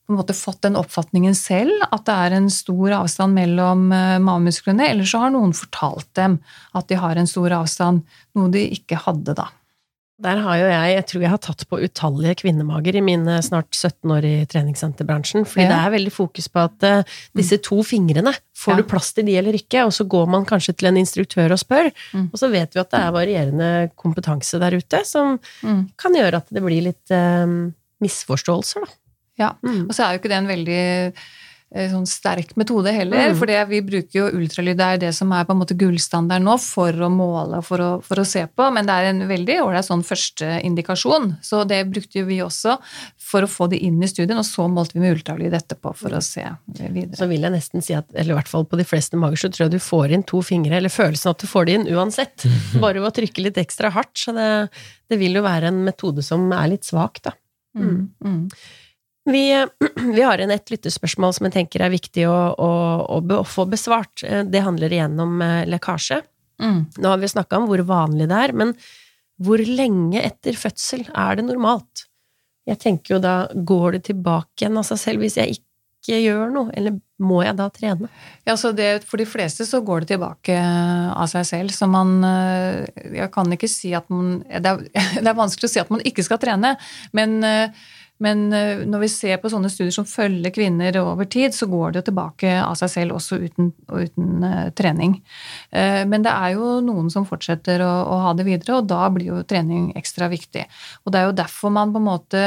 på 0.07 0.15
en 0.15 0.21
måte 0.21 0.37
fått 0.39 0.63
den 0.63 0.79
oppfatningen 0.79 1.35
selv, 1.35 1.75
at 1.91 2.07
det 2.07 2.15
er 2.15 2.37
en 2.37 2.49
stor 2.53 2.95
avstand 3.01 3.35
mellom 3.37 3.89
eh, 3.95 4.17
mavemusklene, 4.23 4.89
eller 4.93 5.09
så 5.09 5.25
har 5.25 5.33
noen 5.35 5.55
fortalt 5.57 6.09
dem 6.19 6.39
at 6.79 6.89
de 6.91 6.99
har 7.03 7.19
en 7.19 7.31
stor 7.31 7.57
avstand, 7.59 8.05
noe 8.39 8.53
de 8.55 8.63
ikke 8.79 9.01
hadde 9.03 9.35
da. 9.39 9.49
Der 10.25 10.39
har 10.41 10.57
jo 10.57 10.69
jeg, 10.71 10.93
jeg 10.95 11.05
tror 11.11 11.23
jeg 11.27 11.31
har 11.33 11.41
tatt 11.45 11.63
på 11.69 11.79
utallige 11.85 12.39
kvinnemager 12.41 12.97
i 12.97 13.03
mine 13.05 13.35
snart 13.45 13.69
17 13.77 14.15
år 14.15 14.25
i 14.25 14.35
treningssenterbransjen. 14.49 15.45
Fordi 15.45 15.67
ja. 15.67 15.73
det 15.75 15.77
er 15.77 15.93
veldig 15.93 16.13
fokus 16.15 16.49
på 16.49 16.63
at 16.63 16.87
uh, 16.89 17.17
disse 17.37 17.59
to 17.65 17.83
fingrene, 17.85 18.33
får 18.57 18.73
ja. 18.73 18.81
du 18.81 18.89
plass 18.89 19.13
til 19.13 19.29
de 19.29 19.37
eller 19.37 19.59
ikke? 19.59 19.85
Og 19.85 19.93
så 19.93 20.07
går 20.09 20.31
man 20.33 20.49
kanskje 20.49 20.73
til 20.73 20.89
en 20.89 21.01
instruktør 21.03 21.53
og 21.53 21.61
spør. 21.61 21.91
Mm. 22.17 22.31
Og 22.31 22.41
så 22.41 22.49
vet 22.53 22.73
vi 22.73 22.81
at 22.81 22.95
det 22.95 23.03
er 23.03 23.17
varierende 23.19 23.71
kompetanse 23.93 24.61
der 24.63 24.79
ute 24.81 25.03
som 25.05 25.37
mm. 25.37 25.83
kan 26.01 26.17
gjøre 26.17 26.41
at 26.41 26.49
det 26.49 26.65
blir 26.65 26.89
litt 26.89 27.13
uh, 27.13 27.45
misforståelser, 28.05 28.87
da. 28.87 29.01
Ja, 29.37 29.51
mm. 29.61 29.83
og 29.85 29.93
så 29.93 30.07
er 30.07 30.15
jo 30.15 30.23
ikke 30.23 30.33
det 30.33 30.39
en 30.41 30.49
veldig 30.49 30.85
sånn 31.75 32.07
sterk 32.07 32.55
metode 32.57 32.93
heller. 32.95 33.33
Mm. 33.33 33.39
For 33.41 33.51
vi 33.69 33.81
bruker 33.85 34.19
jo 34.21 34.27
ultralyd, 34.39 34.79
det 34.79 34.87
er 34.87 35.01
det 35.03 35.13
som 35.17 35.33
er 35.35 35.45
på 35.45 35.53
en 35.53 35.61
måte 35.61 35.75
gullstandard 35.79 36.45
nå 36.45 36.55
for 36.63 36.95
å 36.95 37.09
måle 37.11 37.59
og 37.59 37.67
for 37.67 37.83
å, 37.83 37.89
for 38.07 38.23
å 38.23 38.27
se 38.29 38.45
på. 38.47 38.69
Men 38.73 38.87
det 38.87 38.95
er 38.95 39.11
en 39.11 39.25
veldig 39.29 39.59
ålreit 39.65 39.89
sånn 39.89 40.05
førsteindikasjon. 40.07 41.33
Så 41.45 41.65
det 41.69 41.83
brukte 41.91 42.23
jo 42.23 42.29
vi 42.29 42.39
også 42.45 42.77
for 43.27 43.45
å 43.45 43.51
få 43.51 43.67
det 43.73 43.81
inn 43.83 43.99
i 43.99 44.11
studien, 44.11 44.39
og 44.39 44.47
så 44.47 44.69
målte 44.71 44.97
vi 44.97 45.03
med 45.03 45.19
ultralyd 45.19 45.57
etterpå 45.59 45.93
for 45.99 46.15
å 46.15 46.23
se 46.25 46.47
videre. 46.71 47.19
Så 47.19 47.29
vil 47.31 47.43
jeg 47.43 47.57
nesten 47.57 47.85
si 47.85 47.97
at, 47.99 48.09
eller 48.15 48.37
i 48.37 48.39
hvert 48.39 48.53
fall 48.53 48.69
på 48.71 48.79
de 48.79 48.87
fleste 48.87 49.19
mager, 49.19 49.43
så 49.43 49.51
tror 49.51 49.67
jeg 49.67 49.77
du 49.77 49.83
får 49.83 50.15
inn 50.15 50.27
to 50.27 50.43
fingre, 50.47 50.79
eller 50.79 50.93
følelsen 50.93 51.35
at 51.35 51.43
du 51.43 51.51
får 51.51 51.67
det 51.67 51.79
inn 51.81 51.91
uansett. 51.91 52.47
Bare 52.83 53.01
ved 53.01 53.11
å 53.11 53.15
trykke 53.19 53.49
litt 53.49 53.61
ekstra 53.61 53.91
hardt. 53.97 54.15
Så 54.23 54.35
det, 54.37 54.49
det, 55.11 55.19
vil 55.19 55.35
jo 55.41 55.45
være 55.45 55.73
en 55.73 55.83
metode 55.87 56.23
som 56.25 56.47
er 56.55 56.77
litt 56.77 56.87
svak, 56.87 57.25
da. 57.27 57.35
Mm. 57.77 58.07
Mm. 58.25 58.43
Vi, 59.27 59.67
vi, 60.17 60.23
har 60.23 60.39
en 60.39 60.55
et 60.55 60.71
lyttespørsmål 60.71 61.35
som 61.37 61.49
jeg 61.49 61.57
tenker 61.59 61.83
er 61.83 61.93
viktig 61.95 62.29
å, 62.31 62.37
å, 62.55 62.71
å 63.19 63.43
få 63.47 63.67
besvart. 63.71 64.23
Eh, 64.23 64.45
det 64.47 64.65
handler 64.65 64.95
igjen 64.95 65.19
om 65.23 65.41
eh, 65.43 65.65
lekkasje. 65.69 66.23
Mm. 66.63 66.81
Nå 67.03 67.13
har 67.13 67.21
vi 67.21 67.33
snakka 67.35 67.59
om 67.59 67.69
hvor 67.69 67.83
vanlig 67.89 68.31
det 68.31 68.43
er, 68.47 68.55
men 68.57 68.73
hvor 69.43 69.61
lenge 69.61 70.23
etter 70.23 70.57
fødsel 70.57 71.05
er 71.11 71.37
det 71.37 71.45
normalt? 71.51 72.07
Jeg 72.67 72.81
tenker 72.83 73.17
jo 73.17 73.23
da, 73.23 73.35
går 73.53 73.99
det 73.99 74.07
tilbake 74.09 74.63
igjen 74.63 74.79
av 74.81 74.87
seg 74.89 75.03
selv 75.03 75.23
hvis 75.23 75.37
jeg 75.39 75.59
ikke 75.59 76.23
gjør 76.23 76.55
noe, 76.55 76.71
eller 76.79 76.97
må 77.21 77.43
jeg 77.43 77.59
da 77.59 77.67
trene? 77.75 78.09
Ja, 78.47 78.55
så 78.61 78.71
det, 78.77 79.03
For 79.09 79.19
de 79.19 79.27
fleste 79.29 79.67
så 79.67 79.83
går 79.85 80.05
det 80.05 80.15
tilbake 80.15 80.55
eh, 80.55 81.11
av 81.11 81.27
seg 81.33 81.47
selv, 81.51 81.75
så 81.75 81.91
man 81.91 82.21
Jeg 82.23 83.29
kan 83.35 83.51
ikke 83.53 83.71
si 83.71 83.91
at 83.97 84.07
man 84.13 84.39
Det 84.47 84.71
er, 84.71 84.83
det 85.25 85.27
er 85.27 85.39
vanskelig 85.39 85.67
å 85.67 85.75
si 85.75 85.83
at 85.83 85.93
man 85.93 86.05
ikke 86.07 86.25
skal 86.27 86.41
trene, 86.43 86.77
men 87.17 87.41
Men 88.23 88.47
eh, 88.57 88.85
når 88.89 89.03
vi 89.05 89.11
ser 89.13 89.41
på 89.43 89.51
sånne 89.53 89.69
studier 89.73 89.93
som 89.95 90.09
følger 90.09 90.55
kvinner 90.55 90.97
over 91.03 91.29
tid, 91.29 91.55
så 91.55 91.69
går 91.69 91.93
det 91.93 92.01
jo 92.01 92.07
tilbake 92.09 92.55
av 92.63 92.77
seg 92.81 92.93
selv 92.93 93.19
også 93.19 93.41
uten, 93.43 93.71
uten 93.93 94.47
uh, 94.47 94.71
trening. 94.77 95.19
Uh, 95.75 96.03
men 96.09 96.25
det 96.25 96.33
er 96.33 96.55
jo 96.57 96.79
noen 96.85 97.13
som 97.13 97.29
fortsetter 97.29 97.85
å, 97.85 97.93
å, 98.09 98.19
ha 98.25 98.33
det 98.39 98.49
videre, 98.49 98.81
og 98.81 98.89
da 98.89 99.05
blir 99.13 99.35
jo 99.35 99.45
trening 99.49 99.91
ekstra 99.99 100.31
viktig. 100.33 100.65
Og 101.05 101.13
det 101.13 101.21
er 101.21 101.29
jo 101.29 101.39
derfor 101.43 101.75
man 101.77 101.93
på 101.93 102.01
en 102.01 102.09
måte 102.09 102.45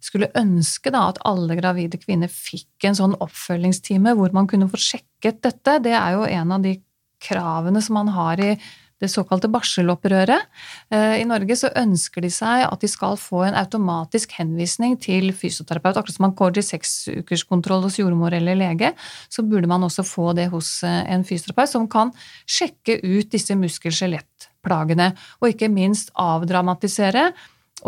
skulle 0.00 0.30
ønske 0.38 0.92
da, 0.92 1.10
at 1.10 1.20
alle 1.28 1.58
gravide 1.58 2.00
kvinner 2.00 2.30
fikk 2.32 2.88
en 2.88 2.96
sånn 2.96 3.18
oppfølgingstime 3.20 4.14
hvor 4.16 4.32
man 4.32 4.48
kunne 4.48 4.70
få 4.72 4.80
sjekket 4.80 5.42
dette. 5.44 5.76
Det 5.84 5.92
er 5.92 6.16
jo 6.16 6.24
en 6.24 6.54
av 6.56 6.64
de 6.64 6.78
kravene 7.20 7.82
som 7.84 7.98
man 8.00 8.08
har 8.16 8.40
i 8.40 8.54
det 9.00 9.08
såkalte 9.10 9.48
barselopprøret. 9.52 10.48
Eh, 10.92 11.20
I 11.22 11.26
Norge 11.28 11.56
så 11.56 11.70
ønsker 11.76 12.24
de 12.24 12.30
seg 12.32 12.66
at 12.66 12.82
de 12.82 12.90
skal 12.90 13.16
få 13.20 13.44
en 13.46 13.56
automatisk 13.58 14.34
henvisning 14.38 14.98
til 15.00 15.32
fysioterapeut. 15.36 15.96
Akkurat 15.96 16.16
som 16.16 16.26
man 16.28 16.36
går 16.38 16.58
til 16.58 16.66
seksukerskontroll 16.68 17.86
hos 17.86 17.98
jordmor 18.00 18.36
eller 18.36 18.58
lege, 18.60 18.92
så 19.32 19.44
burde 19.46 19.70
man 19.70 19.86
også 19.88 20.04
få 20.06 20.34
det 20.36 20.50
hos 20.52 20.82
eh, 20.86 21.00
en 21.14 21.24
fysioterapeut 21.24 21.72
som 21.72 21.88
kan 21.90 22.12
sjekke 22.48 23.00
ut 23.04 23.32
disse 23.32 23.56
muskel-skjelettplagene, 23.56 25.14
og 25.40 25.54
ikke 25.54 25.72
minst 25.72 26.12
avdramatisere 26.20 27.30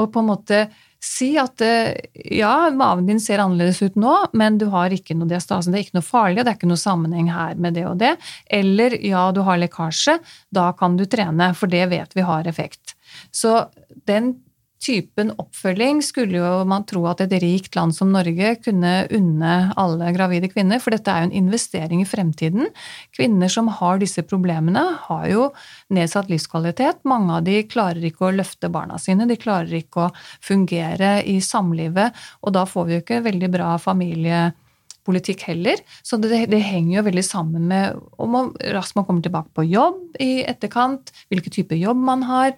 og 0.00 0.08
på 0.12 0.22
en 0.22 0.30
måte 0.32 0.64
Si 1.02 1.32
at 1.40 1.60
eh, 1.66 1.96
ja, 2.38 2.70
maven 2.70 3.08
din 3.08 3.20
ser 3.20 3.42
annerledes 3.42 3.82
ut 3.82 3.96
nå, 3.98 4.14
men 4.38 4.58
du 4.60 4.68
har 4.70 4.94
ikke 4.94 5.16
noe 5.18 5.30
diastase. 5.30 5.72
Det 5.72 5.80
er 5.80 5.86
ikke 5.88 5.98
noe 5.98 6.06
farlig, 6.06 6.38
og 6.38 6.46
det 6.46 6.52
er 6.52 6.58
ikke 6.60 6.70
noe 6.70 6.82
sammenheng 6.82 7.32
her 7.34 7.58
med 7.58 7.74
det 7.78 7.88
og 7.90 7.98
det. 7.98 8.12
Eller 8.46 8.94
ja, 9.02 9.24
du 9.34 9.42
har 9.46 9.58
lekkasje. 9.58 10.20
Da 10.54 10.70
kan 10.78 10.94
du 10.98 11.02
trene, 11.10 11.50
for 11.58 11.72
det 11.72 11.88
vet 11.90 12.14
vi 12.14 12.26
har 12.28 12.46
effekt. 12.46 12.94
Så 13.34 13.64
den 14.06 14.36
typen 14.82 15.30
oppfølging 15.38 16.00
skulle 16.04 16.40
jo 16.40 16.50
man 16.68 16.84
tro 16.88 17.04
at 17.10 17.22
et 17.24 17.34
rikt 17.42 17.76
land 17.78 17.94
som 17.94 18.10
Norge 18.14 18.54
kunne 18.64 18.92
unne 19.14 19.52
alle 19.78 20.10
gravide 20.16 20.50
kvinner, 20.52 20.82
for 20.82 20.94
dette 20.94 21.12
er 21.12 21.22
jo 21.22 21.30
en 21.30 21.36
investering 21.44 22.02
i 22.02 22.08
fremtiden. 22.08 22.70
Kvinner 23.14 23.52
som 23.52 23.70
har 23.78 24.02
disse 24.02 24.24
problemene, 24.26 24.84
har 25.06 25.28
jo 25.30 25.48
nedsatt 25.94 26.32
livskvalitet. 26.32 27.02
Mange 27.08 27.38
av 27.38 27.46
de 27.46 27.60
klarer 27.70 28.02
ikke 28.08 28.28
å 28.28 28.34
løfte 28.34 28.72
barna 28.72 28.98
sine, 29.02 29.28
de 29.30 29.38
klarer 29.40 29.78
ikke 29.82 30.08
å 30.08 30.12
fungere 30.42 31.20
i 31.30 31.38
samlivet, 31.44 32.18
og 32.42 32.56
da 32.56 32.66
får 32.68 32.88
vi 32.88 32.96
jo 32.96 33.04
ikke 33.04 33.24
veldig 33.24 33.50
bra 33.54 33.72
familiepolitikk 33.82 35.46
heller. 35.50 35.82
Så 36.02 36.18
det, 36.22 36.46
det, 36.50 36.62
henger 36.66 36.98
jo 36.98 37.08
veldig 37.10 37.26
sammen 37.26 37.68
med 37.70 38.00
om 38.18 38.34
man 38.34 38.54
raskt 38.74 38.98
man 38.98 39.06
kommer 39.06 39.22
tilbake 39.24 39.54
på 39.54 39.68
jobb 39.70 40.22
i 40.22 40.32
etterkant, 40.42 41.14
hvilken 41.30 41.60
type 41.62 41.78
jobb 41.78 42.02
man 42.02 42.26
har. 42.26 42.56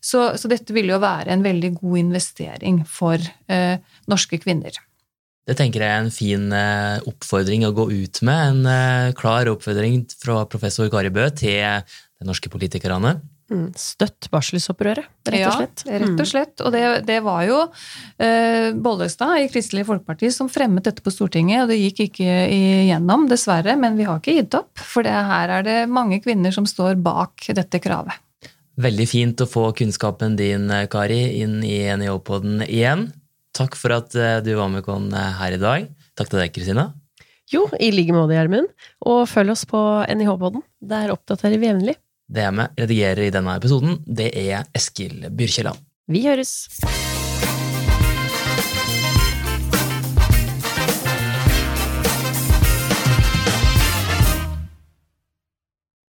Så, 0.00 0.30
så, 0.40 0.48
dette 0.48 0.72
vil 0.72 0.88
jo 0.88 1.00
være 1.02 1.34
en 1.34 1.44
veldig 1.44 1.74
god 1.76 1.98
investering 2.00 2.80
for 2.88 3.20
eh, 3.52 3.76
norske 4.08 4.40
kvinner. 4.40 4.78
Det 5.48 5.56
tenker 5.58 5.82
jeg 5.82 5.90
er 5.90 6.04
en 6.04 6.14
fin 6.14 6.46
eh, 6.54 7.08
oppfordring 7.10 7.66
å 7.66 7.74
gå 7.76 7.88
ut 7.90 8.22
med. 8.26 8.54
En 8.54 8.70
eh, 8.70 9.10
klar 9.18 9.50
oppfordring 9.50 10.04
fra 10.20 10.44
professor 10.48 10.88
Kari 10.92 11.12
Bø 11.12 11.26
til 11.36 11.84
de 11.84 12.28
norske 12.28 12.52
politikerne. 12.52 13.18
Mm, 13.50 13.72
støtt 13.74 14.28
barselsopprøret, 14.30 15.08
rett 15.26 15.46
og 15.48 15.56
slett. 15.56 15.82
Ja, 15.88 15.98
rett 15.98 16.12
og 16.12 16.22
mm. 16.22 16.28
slett. 16.30 16.62
Og 16.62 16.70
det, 16.70 16.84
det 17.08 17.18
var 17.26 17.42
jo 17.48 17.58
eh, 18.22 18.70
Bollestad 18.78 19.42
i 19.42 19.48
Kristelig 19.50 19.88
Folkeparti 19.88 20.30
som 20.32 20.48
fremmet 20.52 20.86
dette 20.86 21.02
på 21.02 21.10
Stortinget, 21.10 21.64
og 21.64 21.72
det 21.72 21.80
gikk 21.80 22.04
ikke 22.06 22.36
igjennom, 22.54 23.26
dessverre. 23.32 23.74
Men 23.80 23.98
vi 23.98 24.06
har 24.06 24.22
ikke 24.22 24.38
gitt 24.38 24.54
opp, 24.60 24.70
for 24.78 25.06
det, 25.06 25.16
her 25.32 25.56
er 25.58 25.66
det 25.66 25.78
mange 25.90 26.22
kvinner 26.22 26.54
som 26.54 26.68
står 26.68 27.00
bak 27.02 27.50
dette 27.58 27.82
kravet. 27.82 28.22
Veldig 28.80 29.06
fint 29.10 29.40
å 29.42 29.48
få 29.50 29.70
kunnskapen 29.76 30.36
din, 30.38 30.70
Kari, 30.92 31.40
inn 31.42 31.58
i 31.66 31.82
NIH-poden 31.90 32.62
igjen. 32.68 33.08
Takk 33.56 33.74
for 33.78 33.96
at 33.96 34.14
eh, 34.14 34.38
du 34.44 34.54
var 34.58 34.70
med 34.72 34.86
oss 34.86 35.10
eh, 35.12 35.32
her 35.40 35.56
i 35.56 35.60
dag. 35.60 35.88
Takk 36.18 36.30
til 36.30 36.42
deg, 36.42 36.52
Kristina. 36.54 36.86
Jo, 37.50 37.64
i 37.82 37.90
like 37.90 38.14
måte, 38.14 38.36
Gjermund. 38.36 38.70
Og 39.10 39.24
følg 39.28 39.56
oss 39.56 39.66
på 39.68 39.80
NIH-poden. 40.06 40.62
Der 40.92 41.10
oppdaterer 41.14 41.58
vi 41.58 41.70
jevnlig. 41.70 41.96
Det 42.30 42.46
jeg 42.46 42.54
med 42.54 42.78
redigerer 42.78 43.26
i 43.26 43.32
denne 43.34 43.56
episoden, 43.58 43.98
det 44.06 44.30
er 44.38 44.68
Eskil 44.76 45.26
Byrkjelland. 45.34 45.82
Vi 46.10 46.22
høres! 46.28 46.70